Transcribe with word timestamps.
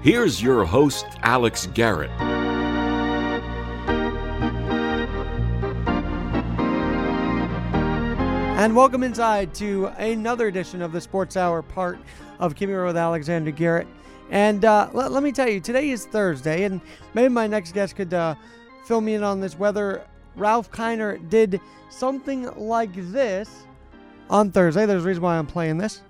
Here's 0.00 0.40
your 0.40 0.64
host, 0.64 1.06
Alex 1.22 1.66
Garrett. 1.74 2.10
And 8.58 8.76
welcome 8.76 9.02
inside 9.02 9.52
to 9.54 9.86
another 9.98 10.46
edition 10.46 10.82
of 10.82 10.92
the 10.92 11.00
Sports 11.00 11.36
Hour, 11.36 11.62
part 11.62 11.98
of 12.38 12.54
Kimmy 12.54 12.86
with 12.86 12.96
Alexander 12.96 13.50
Garrett. 13.50 13.88
And 14.30 14.64
uh, 14.64 14.88
let, 14.92 15.10
let, 15.10 15.24
me 15.24 15.32
tell 15.32 15.48
you, 15.48 15.58
today 15.58 15.90
is 15.90 16.06
Thursday, 16.06 16.62
and 16.62 16.80
maybe 17.14 17.28
my 17.30 17.48
next 17.48 17.72
guest 17.72 17.96
could 17.96 18.14
uh, 18.14 18.36
fill 18.84 19.00
me 19.00 19.14
in 19.14 19.24
on 19.24 19.40
this 19.40 19.58
whether 19.58 20.06
Ralph 20.36 20.70
Kiner 20.70 21.28
did 21.28 21.60
something 21.90 22.44
like 22.56 22.94
this 22.94 23.66
on 24.30 24.52
Thursday. 24.52 24.86
There's 24.86 25.04
a 25.04 25.08
reason 25.08 25.24
why 25.24 25.38
I'm 25.38 25.46
playing 25.46 25.78
this. 25.78 26.02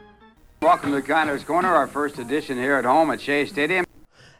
Welcome 0.61 0.91
to 0.91 1.01
Kiner's 1.01 1.45
Corner, 1.45 1.73
our 1.73 1.87
first 1.87 2.19
edition 2.19 2.59
here 2.59 2.75
at 2.75 2.85
home 2.85 3.13
at 3.13 3.21
Shea 3.21 3.47
Stadium. 3.47 3.85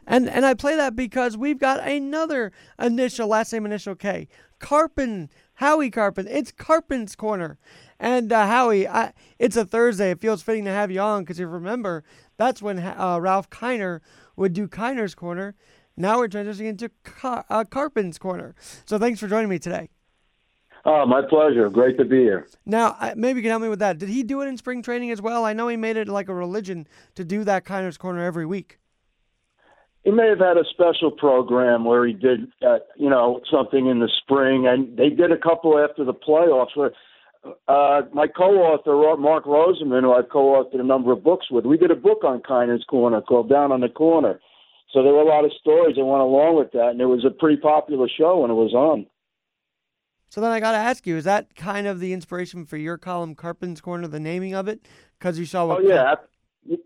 And 0.05 0.29
and 0.29 0.45
I 0.45 0.53
play 0.53 0.75
that 0.75 0.93
because 0.93 1.37
we've 1.37 1.57
got 1.57 1.79
another 1.87 2.51
initial, 2.77 3.29
last 3.29 3.53
name 3.53 3.65
initial 3.65 3.95
K. 3.95 4.27
Karpin, 4.59 5.29
Howie 5.55 5.89
Karpin. 5.89 6.27
It's 6.29 6.51
Karpin's 6.51 7.15
Corner. 7.15 7.57
And 8.01 8.33
uh, 8.33 8.47
Howie, 8.47 8.85
I, 8.85 9.13
it's 9.39 9.55
a 9.55 9.63
Thursday. 9.63 10.11
It 10.11 10.19
feels 10.19 10.41
fitting 10.41 10.65
to 10.65 10.71
have 10.71 10.91
you 10.91 10.99
on 10.99 11.23
because 11.23 11.39
you 11.39 11.47
remember 11.47 12.03
that's 12.35 12.61
when 12.61 12.79
uh, 12.79 13.17
Ralph 13.21 13.49
Kiner 13.49 14.01
would 14.35 14.51
do 14.51 14.67
Kiner's 14.67 15.15
Corner. 15.15 15.55
Now 15.95 16.17
we're 16.17 16.27
transitioning 16.27 16.67
into 16.67 16.89
Car- 17.03 17.45
uh, 17.49 17.63
Karpin's 17.63 18.17
Corner. 18.17 18.55
So 18.85 18.99
thanks 18.99 19.21
for 19.21 19.29
joining 19.29 19.49
me 19.49 19.57
today. 19.57 19.89
Oh, 20.85 21.05
my 21.05 21.21
pleasure. 21.21 21.69
Great 21.69 21.97
to 21.97 22.05
be 22.05 22.19
here. 22.19 22.47
Now, 22.65 22.97
maybe 23.15 23.39
you 23.39 23.43
can 23.43 23.51
help 23.51 23.61
me 23.61 23.69
with 23.69 23.79
that. 23.79 23.97
Did 23.97 24.09
he 24.09 24.23
do 24.23 24.41
it 24.41 24.47
in 24.47 24.57
spring 24.57 24.81
training 24.81 25.11
as 25.11 25.21
well? 25.21 25.45
I 25.45 25.53
know 25.53 25.67
he 25.67 25.77
made 25.77 25.97
it 25.97 26.07
like 26.07 26.29
a 26.29 26.33
religion 26.33 26.87
to 27.15 27.23
do 27.23 27.43
that 27.43 27.65
Kiner's 27.65 27.97
Corner 27.97 28.23
every 28.23 28.45
week. 28.45 28.79
He 30.03 30.11
may 30.11 30.29
have 30.29 30.39
had 30.39 30.57
a 30.57 30.63
special 30.71 31.11
program 31.11 31.83
where 31.83 32.05
he 32.07 32.13
did, 32.13 32.51
uh, 32.65 32.79
you 32.95 33.09
know, 33.09 33.41
something 33.51 33.87
in 33.87 33.99
the 33.99 34.09
spring, 34.23 34.65
and 34.65 34.97
they 34.97 35.09
did 35.09 35.31
a 35.31 35.37
couple 35.37 35.77
after 35.77 36.05
the 36.05 36.13
playoffs 36.13 36.75
where 36.75 36.91
uh, 37.67 38.01
my 38.13 38.27
co-author 38.27 39.17
Mark 39.19 39.45
Rosenman, 39.45 40.01
who 40.01 40.13
I've 40.13 40.29
co-authored 40.29 40.79
a 40.79 40.83
number 40.83 41.11
of 41.11 41.23
books 41.23 41.47
with, 41.51 41.65
we 41.65 41.77
did 41.77 41.91
a 41.91 41.95
book 41.95 42.23
on 42.23 42.41
Kiner's 42.41 42.85
Corner 42.89 43.21
called 43.21 43.49
Down 43.49 43.71
on 43.71 43.81
the 43.81 43.89
Corner. 43.89 44.39
So 44.93 45.03
there 45.03 45.13
were 45.13 45.21
a 45.21 45.25
lot 45.25 45.45
of 45.45 45.51
stories 45.59 45.95
that 45.97 46.05
went 46.05 46.21
along 46.21 46.57
with 46.57 46.71
that, 46.71 46.89
and 46.89 47.01
it 47.01 47.05
was 47.05 47.25
a 47.25 47.29
pretty 47.29 47.57
popular 47.57 48.07
show 48.09 48.39
when 48.39 48.51
it 48.51 48.55
was 48.55 48.73
on. 48.73 49.05
So 50.29 50.41
then 50.41 50.51
I 50.51 50.59
got 50.59 50.71
to 50.73 50.77
ask 50.77 51.05
you: 51.07 51.17
Is 51.17 51.23
that 51.23 51.55
kind 51.55 51.87
of 51.87 51.99
the 51.99 52.13
inspiration 52.13 52.65
for 52.65 52.77
your 52.77 52.97
column, 52.97 53.35
Karpin's 53.35 53.81
Corner, 53.81 54.07
the 54.07 54.19
naming 54.19 54.53
of 54.53 54.67
it? 54.67 54.87
Because 55.17 55.39
you 55.39 55.45
saw 55.45 55.65
what? 55.65 55.79
Oh 55.79 55.87
yeah, 55.87 56.15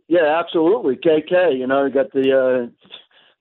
yeah, 0.08 0.40
absolutely. 0.40 0.96
KK. 0.96 1.58
You 1.58 1.68
know, 1.68 1.86
you 1.86 1.94
got 1.94 2.12
the 2.14 2.32
uh, 2.32 2.88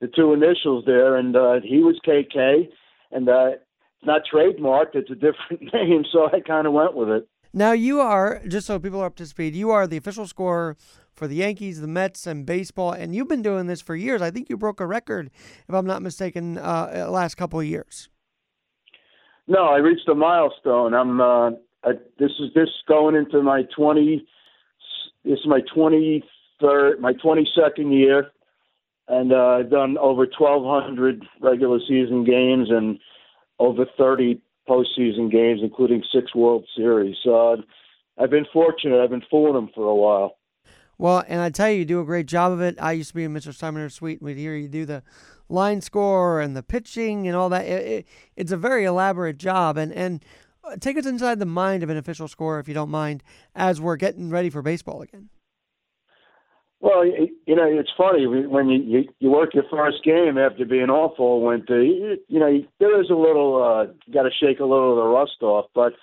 the 0.01 0.07
two 0.07 0.33
initials 0.33 0.83
there, 0.85 1.15
and 1.15 1.35
uh, 1.35 1.61
he 1.63 1.79
was 1.79 1.99
KK, 2.05 2.67
and 3.11 3.29
uh, 3.29 3.51
it's 3.53 4.05
not 4.05 4.21
trademarked. 4.31 4.95
It's 4.95 5.09
a 5.09 5.15
different 5.15 5.73
name, 5.73 6.03
so 6.11 6.27
I 6.27 6.41
kind 6.41 6.67
of 6.67 6.73
went 6.73 6.95
with 6.95 7.09
it. 7.09 7.27
Now 7.53 7.71
you 7.71 8.01
are 8.01 8.41
just 8.47 8.67
so 8.67 8.79
people 8.79 9.01
are 9.01 9.05
up 9.05 9.15
to 9.17 9.25
speed. 9.25 9.55
You 9.55 9.69
are 9.69 9.85
the 9.85 9.97
official 9.97 10.27
scorer 10.27 10.75
for 11.13 11.27
the 11.27 11.35
Yankees, 11.35 11.79
the 11.79 11.87
Mets, 11.87 12.25
and 12.25 12.45
baseball, 12.45 12.91
and 12.91 13.15
you've 13.15 13.27
been 13.27 13.43
doing 13.43 13.67
this 13.67 13.79
for 13.79 13.95
years. 13.95 14.21
I 14.21 14.31
think 14.31 14.49
you 14.49 14.57
broke 14.57 14.79
a 14.79 14.87
record, 14.87 15.29
if 15.69 15.75
I'm 15.75 15.85
not 15.85 16.01
mistaken, 16.01 16.57
uh, 16.57 17.07
last 17.09 17.35
couple 17.35 17.59
of 17.59 17.65
years. 17.67 18.09
No, 19.47 19.65
I 19.65 19.77
reached 19.77 20.07
a 20.07 20.15
milestone. 20.15 20.93
I'm 20.93 21.19
uh, 21.19 21.49
I, 21.83 21.91
this 22.17 22.31
is 22.39 22.53
this 22.55 22.69
going 22.87 23.15
into 23.15 23.41
my 23.41 23.63
twenty. 23.75 24.25
This 25.25 25.39
is 25.39 25.45
my 25.45 25.61
twenty 25.73 26.23
third, 26.61 26.99
my 26.99 27.13
twenty 27.13 27.47
second 27.55 27.91
year, 27.91 28.31
and 29.07 29.33
uh, 29.33 29.57
I've 29.59 29.69
done 29.69 29.97
over 29.97 30.25
twelve 30.25 30.63
hundred 30.65 31.25
regular 31.41 31.79
season 31.87 32.23
games 32.23 32.69
and 32.69 32.99
over 33.59 33.85
30 33.97 34.41
postseason 34.67 35.31
games, 35.31 35.61
including 35.63 36.03
six 36.13 36.33
World 36.35 36.65
Series. 36.75 37.15
So 37.23 37.57
I've 38.17 38.29
been 38.29 38.45
fortunate. 38.51 39.01
I've 39.01 39.09
been 39.09 39.23
fooling 39.29 39.53
them 39.53 39.69
for 39.73 39.87
a 39.87 39.95
while. 39.95 40.37
Well, 40.97 41.23
and 41.27 41.41
I 41.41 41.49
tell 41.49 41.69
you, 41.69 41.79
you 41.79 41.85
do 41.85 41.99
a 41.99 42.05
great 42.05 42.27
job 42.27 42.51
of 42.51 42.61
it. 42.61 42.75
I 42.79 42.93
used 42.93 43.09
to 43.09 43.15
be 43.15 43.23
in 43.23 43.33
Mr. 43.33 43.53
Sumner 43.53 43.89
Suite, 43.89 44.21
and 44.21 44.25
we'd 44.25 44.37
hear 44.37 44.55
you 44.55 44.67
do 44.67 44.85
the 44.85 45.03
line 45.53 45.81
score 45.81 46.41
and 46.41 46.57
the 46.57 46.63
pitching 46.63 47.27
and 47.27 47.35
all 47.37 47.49
that. 47.49 47.65
It, 47.65 47.85
it, 47.85 48.07
it's 48.35 48.51
a 48.51 48.57
very 48.57 48.83
elaborate 48.83 49.37
job, 49.37 49.77
and 49.77 49.93
and 49.93 50.25
uh, 50.63 50.75
take 50.77 50.97
us 50.97 51.05
inside 51.05 51.39
the 51.39 51.45
mind 51.45 51.83
of 51.83 51.89
an 51.89 51.97
official 51.97 52.27
scorer, 52.27 52.59
if 52.59 52.67
you 52.67 52.73
don't 52.73 52.89
mind, 52.89 53.23
as 53.55 53.79
we're 53.79 53.97
getting 53.97 54.29
ready 54.29 54.49
for 54.49 54.61
baseball 54.61 55.01
again. 55.01 55.29
Well, 56.79 57.05
you 57.05 57.55
know, 57.55 57.65
it's 57.65 57.91
funny 57.97 58.27
when 58.27 58.67
you 58.67 58.83
you, 58.83 59.03
you 59.19 59.29
work 59.29 59.53
your 59.53 59.63
first 59.71 60.03
game 60.03 60.37
after 60.37 60.65
being 60.65 60.89
awful 60.89 61.41
winter. 61.41 61.81
You, 61.81 62.17
you 62.27 62.39
know, 62.39 62.61
there 62.79 63.01
is 63.01 63.09
a 63.09 63.15
little 63.15 63.63
uh, 63.63 64.11
got 64.11 64.23
to 64.23 64.29
shake 64.31 64.59
a 64.59 64.65
little 64.65 64.91
of 64.91 64.97
the 64.97 65.03
rust 65.03 65.41
off, 65.41 65.67
but 65.73 65.93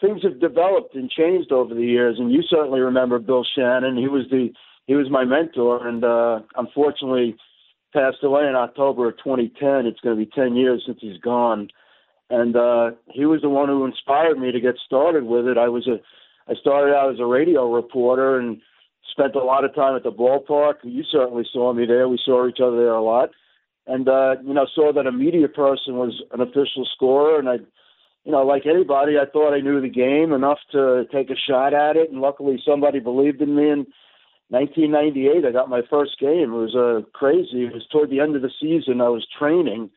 things 0.00 0.22
have 0.22 0.40
developed 0.40 0.94
and 0.94 1.10
changed 1.10 1.52
over 1.52 1.74
the 1.74 1.84
years. 1.84 2.16
And 2.18 2.32
you 2.32 2.42
certainly 2.42 2.80
remember 2.80 3.18
Bill 3.18 3.44
Shannon. 3.54 3.98
He 3.98 4.08
was 4.08 4.24
the 4.30 4.48
he 4.86 4.94
was 4.94 5.10
my 5.10 5.26
mentor, 5.26 5.86
and 5.86 6.02
uh, 6.02 6.40
unfortunately 6.56 7.36
passed 7.98 8.22
away 8.22 8.46
in 8.46 8.54
October 8.54 9.08
of 9.08 9.16
2010. 9.18 9.86
It's 9.86 10.00
going 10.00 10.16
to 10.16 10.24
be 10.24 10.30
10 10.30 10.54
years 10.54 10.82
since 10.86 10.98
he's 11.00 11.18
gone, 11.18 11.68
and 12.30 12.54
uh, 12.56 12.90
he 13.12 13.26
was 13.26 13.42
the 13.42 13.48
one 13.48 13.68
who 13.68 13.84
inspired 13.84 14.38
me 14.38 14.52
to 14.52 14.60
get 14.60 14.76
started 14.86 15.24
with 15.24 15.46
it. 15.46 15.58
I 15.58 15.68
was 15.68 15.86
a 15.88 15.98
I 16.50 16.54
started 16.54 16.94
out 16.94 17.12
as 17.12 17.20
a 17.20 17.26
radio 17.26 17.70
reporter 17.70 18.38
and 18.38 18.58
spent 19.10 19.34
a 19.34 19.44
lot 19.44 19.64
of 19.64 19.74
time 19.74 19.96
at 19.96 20.02
the 20.02 20.12
ballpark. 20.12 20.76
You 20.82 21.02
certainly 21.10 21.44
saw 21.52 21.72
me 21.74 21.84
there. 21.84 22.08
We 22.08 22.18
saw 22.24 22.48
each 22.48 22.60
other 22.62 22.76
there 22.76 22.94
a 22.94 23.02
lot, 23.02 23.30
and 23.86 24.08
uh, 24.08 24.36
you 24.44 24.54
know 24.54 24.66
saw 24.74 24.92
that 24.92 25.06
a 25.06 25.12
media 25.12 25.48
person 25.48 25.96
was 25.96 26.22
an 26.32 26.40
official 26.40 26.86
scorer, 26.94 27.38
and 27.38 27.48
I, 27.48 27.56
you 28.24 28.32
know, 28.32 28.42
like 28.42 28.66
anybody, 28.66 29.14
I 29.18 29.26
thought 29.30 29.54
I 29.54 29.60
knew 29.60 29.80
the 29.80 29.88
game 29.88 30.32
enough 30.32 30.58
to 30.72 31.04
take 31.12 31.30
a 31.30 31.36
shot 31.48 31.74
at 31.74 31.96
it, 31.96 32.10
and 32.10 32.20
luckily 32.20 32.62
somebody 32.64 33.00
believed 33.00 33.42
in 33.42 33.56
me. 33.56 33.70
And 33.70 33.86
1998, 34.50 35.44
I 35.44 35.52
got 35.52 35.68
my 35.68 35.82
first 35.90 36.18
game. 36.18 36.52
It 36.52 36.56
was 36.56 36.74
uh, 36.74 37.06
crazy. 37.12 37.64
It 37.64 37.74
was 37.74 37.86
toward 37.92 38.10
the 38.10 38.20
end 38.20 38.34
of 38.34 38.42
the 38.42 38.50
season. 38.60 39.00
I 39.00 39.08
was 39.08 39.26
training, 39.38 39.90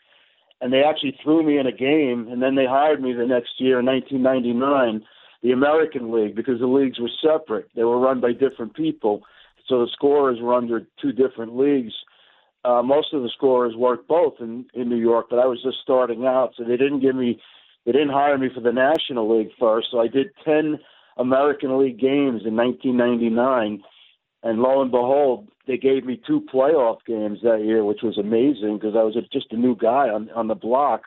and 0.59 0.73
they 0.73 0.83
actually 0.83 1.17
threw 1.23 1.43
me 1.43 1.57
in 1.57 1.67
a 1.67 1.71
game, 1.71 2.27
and 2.29 2.41
then 2.41 2.55
they 2.55 2.65
hired 2.65 3.01
me 3.01 3.13
the 3.13 3.25
next 3.25 3.59
year 3.59 3.79
in 3.79 3.85
1999 3.85 5.05
the 5.43 5.51
American 5.51 6.11
League 6.11 6.35
because 6.35 6.59
the 6.59 6.67
leagues 6.67 6.99
were 6.99 7.09
separate. 7.21 7.67
They 7.75 7.83
were 7.83 7.99
run 7.99 8.21
by 8.21 8.33
different 8.33 8.75
people, 8.75 9.21
so 9.67 9.79
the 9.79 9.91
scorers 9.91 10.39
were 10.41 10.53
under 10.53 10.85
two 11.01 11.11
different 11.11 11.57
leagues. 11.57 11.93
Uh, 12.63 12.83
most 12.83 13.13
of 13.13 13.23
the 13.23 13.31
scorers 13.35 13.75
worked 13.75 14.07
both 14.07 14.35
in 14.39 14.65
in 14.73 14.89
New 14.89 14.97
York, 14.97 15.27
but 15.29 15.39
I 15.39 15.47
was 15.47 15.61
just 15.63 15.77
starting 15.81 16.25
out, 16.25 16.53
so 16.55 16.63
they 16.63 16.77
didn't 16.77 16.99
give 16.99 17.15
me, 17.15 17.41
they 17.85 17.91
didn't 17.91 18.09
hire 18.09 18.37
me 18.37 18.49
for 18.53 18.61
the 18.61 18.71
National 18.71 19.37
League 19.37 19.51
first. 19.59 19.87
So 19.91 19.99
I 19.99 20.07
did 20.07 20.27
ten 20.45 20.79
American 21.17 21.79
League 21.79 21.99
games 21.99 22.43
in 22.45 22.55
1999, 22.55 23.81
and 24.43 24.59
lo 24.59 24.81
and 24.81 24.91
behold, 24.91 25.47
they 25.67 25.77
gave 25.77 26.05
me 26.05 26.19
two 26.25 26.41
playoff 26.53 26.99
games 27.05 27.39
that 27.43 27.63
year, 27.63 27.83
which 27.85 28.01
was 28.01 28.17
amazing 28.17 28.77
because 28.77 28.95
I 28.95 29.03
was 29.03 29.15
just 29.31 29.51
a 29.51 29.57
new 29.57 29.75
guy 29.75 30.09
on 30.09 30.29
on 30.31 30.47
the 30.47 30.55
block. 30.55 31.01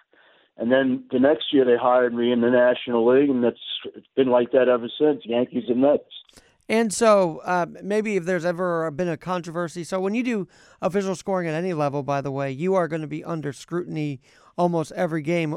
And 0.56 0.70
then 0.70 1.04
the 1.10 1.18
next 1.18 1.52
year 1.52 1.64
they 1.64 1.76
hired 1.76 2.14
me 2.14 2.30
in 2.30 2.40
the 2.40 2.50
National 2.50 3.06
League, 3.06 3.28
and 3.28 3.42
that's 3.42 3.58
it's 3.96 4.06
been 4.14 4.28
like 4.28 4.52
that 4.52 4.68
ever 4.68 4.88
since. 4.98 5.22
Yankees 5.24 5.64
and 5.68 5.80
Mets. 5.80 6.04
And 6.68 6.92
so, 6.94 7.42
uh, 7.44 7.66
maybe 7.82 8.16
if 8.16 8.24
there's 8.24 8.44
ever 8.44 8.90
been 8.90 9.08
a 9.08 9.18
controversy, 9.18 9.84
so 9.84 10.00
when 10.00 10.14
you 10.14 10.22
do 10.22 10.48
official 10.80 11.14
scoring 11.14 11.46
at 11.46 11.54
any 11.54 11.74
level, 11.74 12.02
by 12.02 12.22
the 12.22 12.30
way, 12.30 12.50
you 12.50 12.74
are 12.74 12.88
going 12.88 13.02
to 13.02 13.08
be 13.08 13.22
under 13.22 13.52
scrutiny 13.52 14.20
almost 14.56 14.92
every 14.92 15.20
game. 15.20 15.56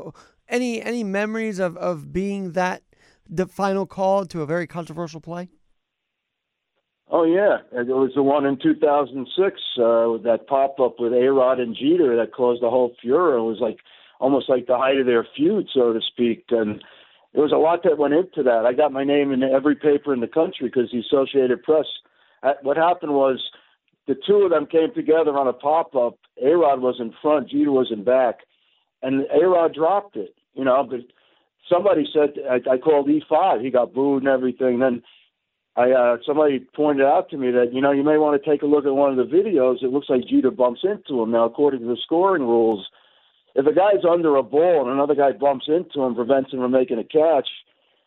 Any 0.50 0.82
any 0.82 1.04
memories 1.04 1.60
of, 1.60 1.78
of 1.78 2.12
being 2.12 2.54
that 2.54 2.82
the 3.30 3.46
final 3.46 3.86
call 3.86 4.26
to 4.26 4.42
a 4.42 4.46
very 4.46 4.68
controversial 4.68 5.22
play? 5.22 5.50
Oh 7.10 7.24
yeah, 7.24 7.60
it 7.72 7.88
was 7.88 8.12
the 8.16 8.24
one 8.24 8.46
in 8.46 8.60
2006 8.62 9.32
uh, 9.40 9.82
that 10.28 10.48
pop 10.48 10.80
up 10.80 11.00
with 11.00 11.14
A 11.14 11.32
Rod 11.32 11.60
and 11.60 11.76
Jeter 11.76 12.18
that 12.18 12.34
caused 12.34 12.62
the 12.62 12.70
whole 12.70 12.94
furor. 13.02 13.38
It 13.38 13.44
was 13.44 13.60
like 13.62 13.78
almost 14.20 14.50
like 14.50 14.68
the 14.68 14.78
height 14.78 14.98
of 14.98 15.06
their 15.06 15.26
feud, 15.36 15.68
so 15.74 15.94
to 15.94 16.02
speak. 16.02 16.46
And 16.50 16.84
there 17.34 17.44
was 17.44 17.54
a 17.54 17.58
lot 17.58 17.84
that 17.84 17.98
went 17.98 18.14
into 18.14 18.44
that. 18.44 18.66
I 18.66 18.74
got 18.74 18.92
my 18.92 19.06
name 19.06 19.32
in 19.32 19.42
every 19.42 19.76
paper 19.76 20.14
in 20.14 20.20
the 20.20 20.28
country 20.28 20.68
because 20.68 20.92
the 20.92 21.00
Associated 21.00 21.64
Press. 21.64 21.86
Uh, 22.44 22.54
what 22.62 22.76
happened 22.76 23.14
was 23.14 23.42
the 24.08 24.16
two 24.28 24.42
of 24.44 24.52
them 24.52 24.66
came 24.66 24.94
together 24.94 25.32
on 25.38 25.48
a 25.48 25.54
pop 25.54 25.96
up. 25.96 26.18
A 26.44 26.56
Rod 26.58 26.82
was 26.82 26.98
in 27.00 27.14
front, 27.22 27.50
Jeter 27.50 27.72
was 27.72 27.90
in 27.90 28.04
back, 28.04 28.40
and 29.02 29.26
A 29.32 29.48
Rod 29.48 29.74
dropped 29.74 30.18
it. 30.18 30.36
You 30.56 30.66
know, 30.66 30.86
but 30.90 31.00
somebody 31.72 32.06
said 32.12 32.34
I, 32.50 32.56
I 32.70 32.78
called 32.78 33.08
E5. 33.08 33.64
He 33.64 33.70
got 33.72 33.94
booed 33.94 34.24
and 34.24 34.32
everything. 34.32 34.80
Then 34.80 35.04
I 35.78 35.92
uh, 35.92 36.18
somebody 36.26 36.60
pointed 36.76 37.06
out 37.06 37.30
to 37.30 37.38
me 37.38 37.52
that 37.52 37.72
you 37.72 37.82
know 37.82 37.92
you 37.92 38.04
may 38.04 38.18
want 38.18 38.42
to 38.42 38.50
take 38.50 38.64
a 38.64 38.66
look 38.66 38.86
at 38.86 38.96
one 38.96 39.18
of 39.18 39.18
the 39.18 39.36
videos. 39.36 39.84
It 39.84 39.92
looks 39.92 40.10
like 40.10 40.28
Jeter 40.28 40.52
bumps 40.52 40.82
into 40.84 41.22
him 41.22 41.32
now, 41.32 41.46
according 41.46 41.82
to 41.82 41.86
the 41.86 41.98
scoring 42.04 42.42
rules 42.44 42.88
if 43.58 43.66
a 43.66 43.74
guy's 43.74 44.06
under 44.08 44.36
a 44.36 44.44
ball 44.44 44.84
and 44.84 44.92
another 44.92 45.16
guy 45.16 45.32
bumps 45.32 45.66
into 45.68 46.04
him, 46.04 46.14
prevents 46.14 46.54
him 46.54 46.60
from 46.60 46.72
making 46.72 47.00
a 47.00 47.04
catch, 47.04 47.50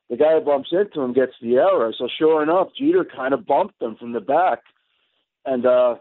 the 0.09 0.17
guy 0.17 0.35
who 0.35 0.45
bumps 0.45 0.71
into 0.71 1.01
him 1.01 1.13
gets 1.13 1.33
the 1.43 1.57
error. 1.57 1.93
So 1.99 2.09
sure 2.19 2.41
enough, 2.43 2.69
Jeter 2.79 3.05
kind 3.05 3.35
of 3.35 3.47
bumped 3.47 3.83
him 3.83 3.97
from 3.97 4.13
the 4.13 4.21
back, 4.21 4.61
and 5.45 5.67
uh, 5.67 5.97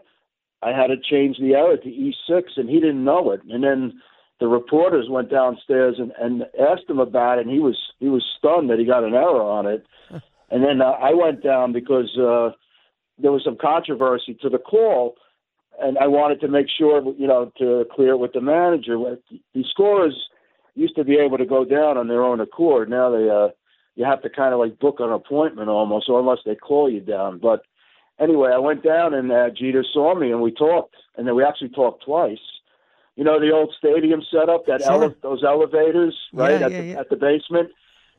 I 0.62 0.68
had 0.68 0.86
to 0.86 0.96
change 0.96 1.38
the 1.38 1.54
error 1.54 1.76
to 1.76 1.88
E6, 1.88 2.42
and 2.56 2.70
he 2.70 2.78
didn't 2.78 3.04
know 3.04 3.32
it. 3.32 3.40
And 3.50 3.64
then 3.64 4.00
the 4.38 4.46
reporters 4.46 5.08
went 5.10 5.30
downstairs 5.30 5.96
and, 5.98 6.12
and 6.20 6.42
asked 6.60 6.88
him 6.88 7.00
about 7.00 7.38
it, 7.38 7.46
and 7.46 7.50
he 7.52 7.60
was 7.60 7.76
he 7.98 8.08
was 8.08 8.24
stunned 8.38 8.70
that 8.70 8.78
he 8.78 8.84
got 8.84 9.04
an 9.04 9.14
error 9.14 9.42
on 9.42 9.66
it. 9.66 9.84
and 10.50 10.64
then 10.64 10.80
uh, 10.80 10.90
I 10.90 11.12
went 11.14 11.42
down 11.42 11.72
because 11.72 12.16
uh, 12.18 12.50
there 13.18 13.32
was 13.32 13.42
some 13.44 13.56
controversy 13.60 14.34
to 14.42 14.48
the 14.48 14.58
call, 14.58 15.14
and 15.80 15.96
I 15.98 16.06
wanted 16.08 16.40
to 16.40 16.48
make 16.48 16.66
sure, 16.68 17.02
you 17.18 17.26
know, 17.26 17.52
to 17.58 17.86
clear 17.94 18.10
it 18.12 18.18
with 18.18 18.32
the 18.32 18.40
manager. 18.40 18.96
The 19.54 19.64
scorers 19.70 20.14
used 20.74 20.96
to 20.96 21.04
be 21.04 21.16
able 21.16 21.38
to 21.38 21.46
go 21.46 21.64
down 21.64 21.96
on 21.96 22.08
their 22.08 22.22
own 22.22 22.40
accord. 22.40 22.88
Now 22.90 23.10
they, 23.10 23.28
uh, 23.28 23.48
you 23.96 24.04
have 24.04 24.22
to 24.22 24.30
kind 24.30 24.52
of 24.54 24.60
like 24.60 24.78
book 24.78 24.96
an 25.00 25.10
appointment 25.10 25.68
almost, 25.68 26.08
or 26.08 26.20
unless 26.20 26.38
they 26.44 26.54
call 26.54 26.90
you 26.90 27.00
down. 27.00 27.38
But 27.38 27.62
anyway, 28.18 28.50
I 28.52 28.58
went 28.58 28.82
down 28.82 29.14
and 29.14 29.30
uh, 29.30 29.50
Jeter 29.50 29.84
saw 29.92 30.14
me 30.14 30.30
and 30.30 30.40
we 30.40 30.52
talked, 30.52 30.96
and 31.16 31.26
then 31.26 31.34
we 31.34 31.44
actually 31.44 31.70
talked 31.70 32.04
twice. 32.04 32.38
You 33.16 33.24
know 33.24 33.38
the 33.40 33.50
old 33.50 33.74
stadium 33.76 34.22
setup, 34.30 34.64
that 34.66 34.82
Sure. 34.82 35.04
ele- 35.04 35.14
those 35.22 35.44
elevators, 35.44 36.16
right 36.32 36.60
Yeah, 36.60 36.66
at 36.66 36.72
yeah, 36.72 36.80
the 36.80 36.86
yeah. 36.86 37.00
at 37.00 37.10
the 37.10 37.16
basement. 37.16 37.70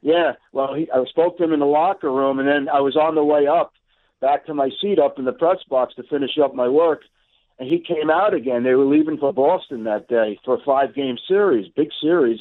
Yeah, 0.02 0.34
well, 0.52 0.74
he, 0.74 0.90
I 0.92 1.04
spoke 1.06 1.38
to 1.38 1.44
him 1.44 1.54
in 1.54 1.60
the 1.60 1.66
locker 1.66 2.12
room, 2.12 2.40
and 2.40 2.48
then 2.48 2.68
I 2.70 2.82
was 2.82 2.96
on 2.96 3.16
the 3.16 3.24
way 3.24 3.48
up 3.48 3.74
back 4.20 4.46
to 4.46 4.54
my 4.54 4.70
seat 4.82 5.00
up 5.00 5.20
in 5.20 5.26
the 5.26 5.32
press 5.32 5.58
box 5.70 5.96
to 5.96 6.04
finish 6.04 6.38
up 6.42 6.56
my 6.56 6.68
work, 6.68 7.02
and 7.60 7.70
he 7.70 7.80
came 7.80 8.10
out 8.10 8.34
again. 8.34 8.64
They 8.64 8.76
were 8.76 8.86
leaving 8.86 9.18
for 9.18 9.34
Boston 9.34 9.84
that 9.84 10.08
day 10.08 10.40
for 10.46 10.56
a 10.56 10.64
five 10.66 10.96
game 10.96 11.18
series, 11.28 11.72
big 11.76 11.90
series, 12.02 12.40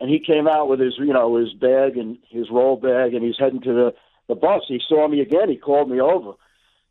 and 0.00 0.10
he 0.10 0.18
came 0.18 0.48
out 0.48 0.68
with 0.68 0.80
his 0.80 0.94
you 0.98 1.12
know 1.12 1.36
his 1.36 1.52
bag 1.54 1.96
and 1.96 2.18
his 2.28 2.50
roll 2.50 2.76
bag, 2.76 3.14
and 3.14 3.24
he's 3.24 3.38
heading 3.38 3.60
to 3.62 3.72
the 3.72 3.94
the 4.28 4.34
bus. 4.34 4.62
He 4.68 4.80
saw 4.88 5.08
me 5.08 5.20
again. 5.20 5.48
He 5.48 5.56
called 5.56 5.90
me 5.90 6.00
over. 6.00 6.32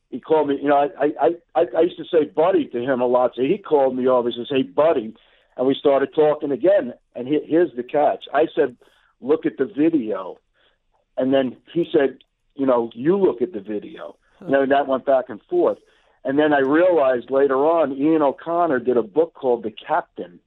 He 0.10 0.20
called 0.20 0.48
me. 0.48 0.60
You 0.62 0.70
know, 0.70 0.78
I 0.78 1.06
I 1.06 1.30
I, 1.56 1.66
I 1.78 1.82
used 1.82 1.98
to 1.98 2.06
say 2.06 2.26
buddy 2.26 2.66
to 2.70 2.80
him 2.80 3.02
a 3.02 3.08
lot. 3.08 3.34
So 3.36 3.42
he 3.42 3.58
called 3.58 3.96
me 3.96 4.08
over. 4.08 4.30
He 4.30 4.36
says, 4.38 4.48
"Hey, 4.50 4.64
buddy," 4.64 5.14
and 5.58 5.68
we 5.68 5.76
started 5.76 6.14
talking 6.16 6.52
again. 6.52 6.94
And 7.16 7.28
he, 7.28 7.40
here's 7.46 7.76
the 7.76 7.84
catch. 7.84 8.26
I 8.34 8.48
said, 8.56 8.78
"Look 9.22 9.46
at 9.46 9.58
the 9.58 9.66
video," 9.66 10.38
and 11.18 11.34
then 11.34 11.58
he 11.74 11.86
said, 11.92 12.20
"You 12.56 12.66
know, 12.66 12.90
you 12.94 13.18
look 13.18 13.42
at 13.42 13.54
the 13.54 13.62
video." 13.62 14.18
You 14.42 14.48
know, 14.48 14.62
and 14.64 14.72
that 14.72 14.88
went 14.88 15.06
back 15.06 15.26
and 15.30 15.42
forth. 15.44 15.78
And 16.24 16.38
then 16.38 16.54
I 16.54 16.60
realized 16.60 17.32
later 17.32 17.58
on, 17.58 17.94
Ian 17.94 18.22
O'Connor 18.22 18.80
did 18.80 18.98
a 18.98 19.04
book 19.04 19.34
called 19.34 19.64
The 19.64 19.72
Captain, 19.72 20.40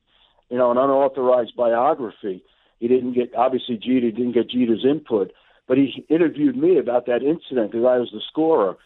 you 0.50 0.58
know, 0.58 0.70
an 0.70 0.78
unauthorized 0.78 1.56
biography. 1.56 2.44
He 2.78 2.88
didn't 2.88 3.14
get, 3.14 3.34
obviously, 3.34 3.76
Jeter 3.76 4.10
didn't 4.10 4.32
get 4.32 4.50
Jeter's 4.50 4.84
input, 4.84 5.32
but 5.66 5.78
he 5.78 6.04
interviewed 6.08 6.56
me 6.56 6.78
about 6.78 7.06
that 7.06 7.22
incident 7.22 7.72
because 7.72 7.86
I 7.86 7.98
was 7.98 8.10
the 8.12 8.20
scorer. 8.28 8.76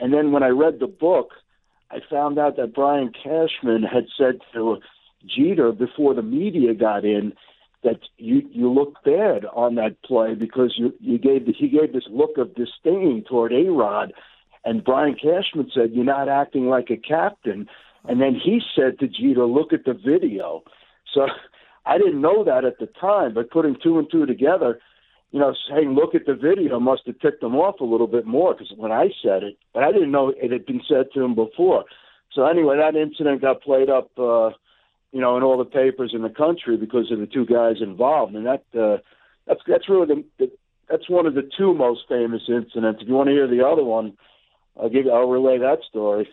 And 0.00 0.12
then 0.12 0.32
when 0.32 0.42
I 0.42 0.48
read 0.48 0.80
the 0.80 0.86
book, 0.86 1.30
I 1.90 2.00
found 2.10 2.38
out 2.38 2.56
that 2.56 2.74
Brian 2.74 3.12
Cashman 3.12 3.82
had 3.82 4.06
said 4.18 4.40
to 4.52 4.78
Jeter 5.26 5.72
before 5.72 6.14
the 6.14 6.22
media 6.22 6.74
got 6.74 7.04
in 7.04 7.32
that 7.84 8.00
you 8.16 8.42
you 8.50 8.70
looked 8.70 9.04
bad 9.04 9.44
on 9.54 9.76
that 9.76 10.02
play 10.02 10.34
because 10.34 10.74
you 10.76 10.92
you 11.00 11.18
gave 11.18 11.46
he 11.56 11.68
gave 11.68 11.92
this 11.92 12.08
look 12.10 12.36
of 12.38 12.54
disdain 12.54 13.24
toward 13.28 13.52
A 13.52 13.70
Rod, 13.70 14.12
and 14.64 14.82
Brian 14.82 15.14
Cashman 15.14 15.70
said 15.72 15.92
you're 15.92 16.04
not 16.04 16.28
acting 16.28 16.66
like 16.66 16.90
a 16.90 16.96
captain, 16.96 17.68
and 18.04 18.20
then 18.20 18.34
he 18.34 18.60
said 18.74 18.98
to 18.98 19.06
Jeter, 19.06 19.46
look 19.46 19.72
at 19.72 19.84
the 19.84 19.94
video. 19.94 20.64
So 21.12 21.26
I 21.86 21.98
didn't 21.98 22.20
know 22.20 22.42
that 22.44 22.64
at 22.64 22.78
the 22.78 22.88
time, 23.00 23.34
but 23.34 23.50
putting 23.50 23.76
two 23.82 23.98
and 23.98 24.08
two 24.10 24.26
together, 24.26 24.80
you 25.30 25.38
know, 25.38 25.54
saying 25.68 25.94
look 25.94 26.14
at 26.14 26.26
the 26.26 26.34
video 26.34 26.80
must 26.80 27.02
have 27.06 27.18
ticked 27.20 27.42
him 27.42 27.54
off 27.54 27.80
a 27.80 27.84
little 27.84 28.06
bit 28.06 28.26
more 28.26 28.54
because 28.54 28.72
when 28.76 28.92
I 28.92 29.08
said 29.22 29.42
it, 29.42 29.58
but 29.72 29.84
I 29.84 29.92
didn't 29.92 30.10
know 30.10 30.30
it 30.30 30.50
had 30.50 30.66
been 30.66 30.82
said 30.88 31.06
to 31.14 31.22
him 31.22 31.34
before. 31.34 31.84
So 32.32 32.46
anyway, 32.46 32.78
that 32.78 32.98
incident 32.98 33.42
got 33.42 33.62
played 33.62 33.90
up. 33.90 34.10
uh 34.18 34.50
you 35.14 35.20
know, 35.20 35.36
in 35.36 35.44
all 35.44 35.56
the 35.56 35.64
papers 35.64 36.10
in 36.12 36.22
the 36.22 36.28
country 36.28 36.76
because 36.76 37.12
of 37.12 37.20
the 37.20 37.26
two 37.26 37.46
guys 37.46 37.76
involved, 37.80 38.34
and 38.34 38.44
that 38.44 38.64
uh, 38.76 38.98
that's 39.46 39.60
that's 39.66 39.88
really 39.88 40.06
the, 40.06 40.24
the 40.38 40.50
that's 40.90 41.08
one 41.08 41.24
of 41.24 41.34
the 41.34 41.48
two 41.56 41.72
most 41.72 42.00
famous 42.08 42.42
incidents. 42.48 43.00
If 43.00 43.08
you 43.08 43.14
want 43.14 43.28
to 43.28 43.32
hear 43.32 43.46
the 43.46 43.64
other 43.64 43.84
one, 43.84 44.18
I'll 44.78 44.90
give 44.90 45.06
you, 45.06 45.12
I'll 45.12 45.28
relay 45.28 45.58
that 45.58 45.78
story. 45.88 46.28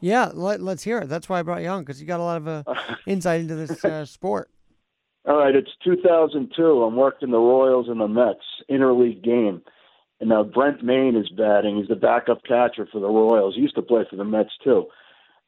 Yeah, 0.00 0.30
let, 0.34 0.60
let's 0.60 0.82
hear 0.82 0.98
it. 0.98 1.08
That's 1.08 1.30
why 1.30 1.38
I 1.38 1.42
brought 1.42 1.62
you 1.62 1.68
on 1.68 1.82
because 1.82 1.98
you 1.98 2.06
got 2.06 2.20
a 2.20 2.22
lot 2.22 2.36
of 2.36 2.48
uh, 2.48 2.62
insight 3.06 3.40
into 3.40 3.54
this 3.54 3.82
uh, 3.84 4.04
sport. 4.04 4.50
All 5.24 5.38
right, 5.38 5.56
it's 5.56 5.70
2002. 5.82 6.82
I'm 6.82 6.96
working 6.96 7.30
the 7.30 7.38
Royals 7.38 7.88
and 7.88 8.00
the 8.00 8.08
Mets 8.08 8.44
interleague 8.70 9.24
game, 9.24 9.62
and 10.20 10.28
now 10.28 10.42
Brent 10.42 10.84
Mayne 10.84 11.16
is 11.16 11.30
batting. 11.30 11.78
He's 11.78 11.88
the 11.88 11.96
backup 11.96 12.44
catcher 12.44 12.86
for 12.92 13.00
the 13.00 13.08
Royals. 13.08 13.54
He 13.54 13.62
used 13.62 13.76
to 13.76 13.82
play 13.82 14.04
for 14.10 14.16
the 14.16 14.24
Mets 14.24 14.50
too, 14.62 14.88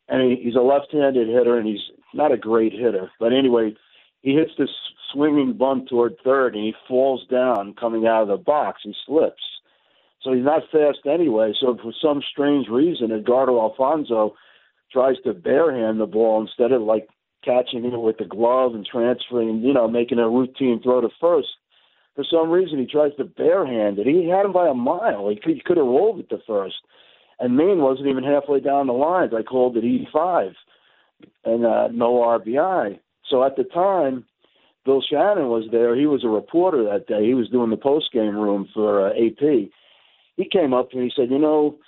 and 0.08 0.22
he, 0.22 0.42
he's 0.42 0.54
a 0.54 0.60
left-handed 0.60 1.28
hitter, 1.28 1.58
and 1.58 1.66
he's 1.66 1.82
not 2.14 2.32
a 2.32 2.36
great 2.36 2.72
hitter. 2.72 3.10
But 3.18 3.32
anyway, 3.32 3.74
he 4.22 4.34
hits 4.34 4.52
this 4.58 4.70
swinging 5.12 5.54
bunt 5.54 5.88
toward 5.88 6.16
third, 6.24 6.54
and 6.54 6.64
he 6.64 6.74
falls 6.88 7.26
down 7.30 7.74
coming 7.78 8.06
out 8.06 8.22
of 8.22 8.28
the 8.28 8.36
box. 8.36 8.80
He 8.84 8.94
slips, 9.06 9.42
so 10.22 10.32
he's 10.32 10.44
not 10.44 10.62
fast 10.72 11.06
anyway. 11.06 11.52
So 11.60 11.76
for 11.82 11.92
some 12.00 12.22
strange 12.32 12.68
reason, 12.68 13.12
Edgardo 13.12 13.60
Alfonzo 13.60 14.34
tries 14.90 15.16
to 15.24 15.34
barehand 15.34 15.98
the 15.98 16.06
ball 16.06 16.40
instead 16.40 16.72
of 16.72 16.82
like 16.82 17.08
catching 17.44 17.84
it 17.84 18.00
with 18.00 18.16
the 18.18 18.24
glove 18.24 18.74
and 18.74 18.86
transferring, 18.86 19.60
you 19.60 19.74
know, 19.74 19.88
making 19.88 20.18
a 20.18 20.28
routine 20.28 20.80
throw 20.82 21.00
to 21.00 21.08
first. 21.20 21.48
For 22.14 22.24
some 22.30 22.50
reason, 22.50 22.78
he 22.78 22.86
tries 22.86 23.14
to 23.16 23.24
barehand 23.24 23.98
it. 23.98 24.06
He 24.06 24.28
had 24.28 24.46
him 24.46 24.52
by 24.52 24.68
a 24.68 24.74
mile. 24.74 25.28
He 25.28 25.36
could, 25.36 25.54
he 25.54 25.62
could 25.64 25.76
have 25.76 25.86
rolled 25.86 26.20
it 26.20 26.30
to 26.30 26.38
first. 26.46 26.76
And 27.40 27.56
Mayne 27.56 27.80
wasn't 27.80 28.06
even 28.06 28.22
halfway 28.22 28.60
down 28.60 28.86
the 28.86 28.92
lines. 28.92 29.32
I 29.36 29.42
called 29.42 29.76
it 29.76 29.84
E5 29.84 30.54
and 31.44 31.64
uh, 31.64 31.88
no 31.88 32.14
RBI. 32.14 32.98
So 33.30 33.44
at 33.44 33.56
the 33.56 33.64
time, 33.64 34.24
Bill 34.84 35.02
Shannon 35.08 35.48
was 35.48 35.64
there. 35.72 35.96
He 35.96 36.06
was 36.06 36.24
a 36.24 36.28
reporter 36.28 36.84
that 36.84 37.06
day. 37.06 37.24
He 37.24 37.34
was 37.34 37.48
doing 37.48 37.70
the 37.70 37.76
post 37.76 38.12
game 38.12 38.36
room 38.36 38.68
for 38.74 39.08
uh, 39.08 39.10
AP. 39.10 39.70
He 40.36 40.48
came 40.50 40.74
up 40.74 40.92
me. 40.92 41.04
He 41.04 41.12
said, 41.14 41.30
"You 41.30 41.38
know, 41.38 41.78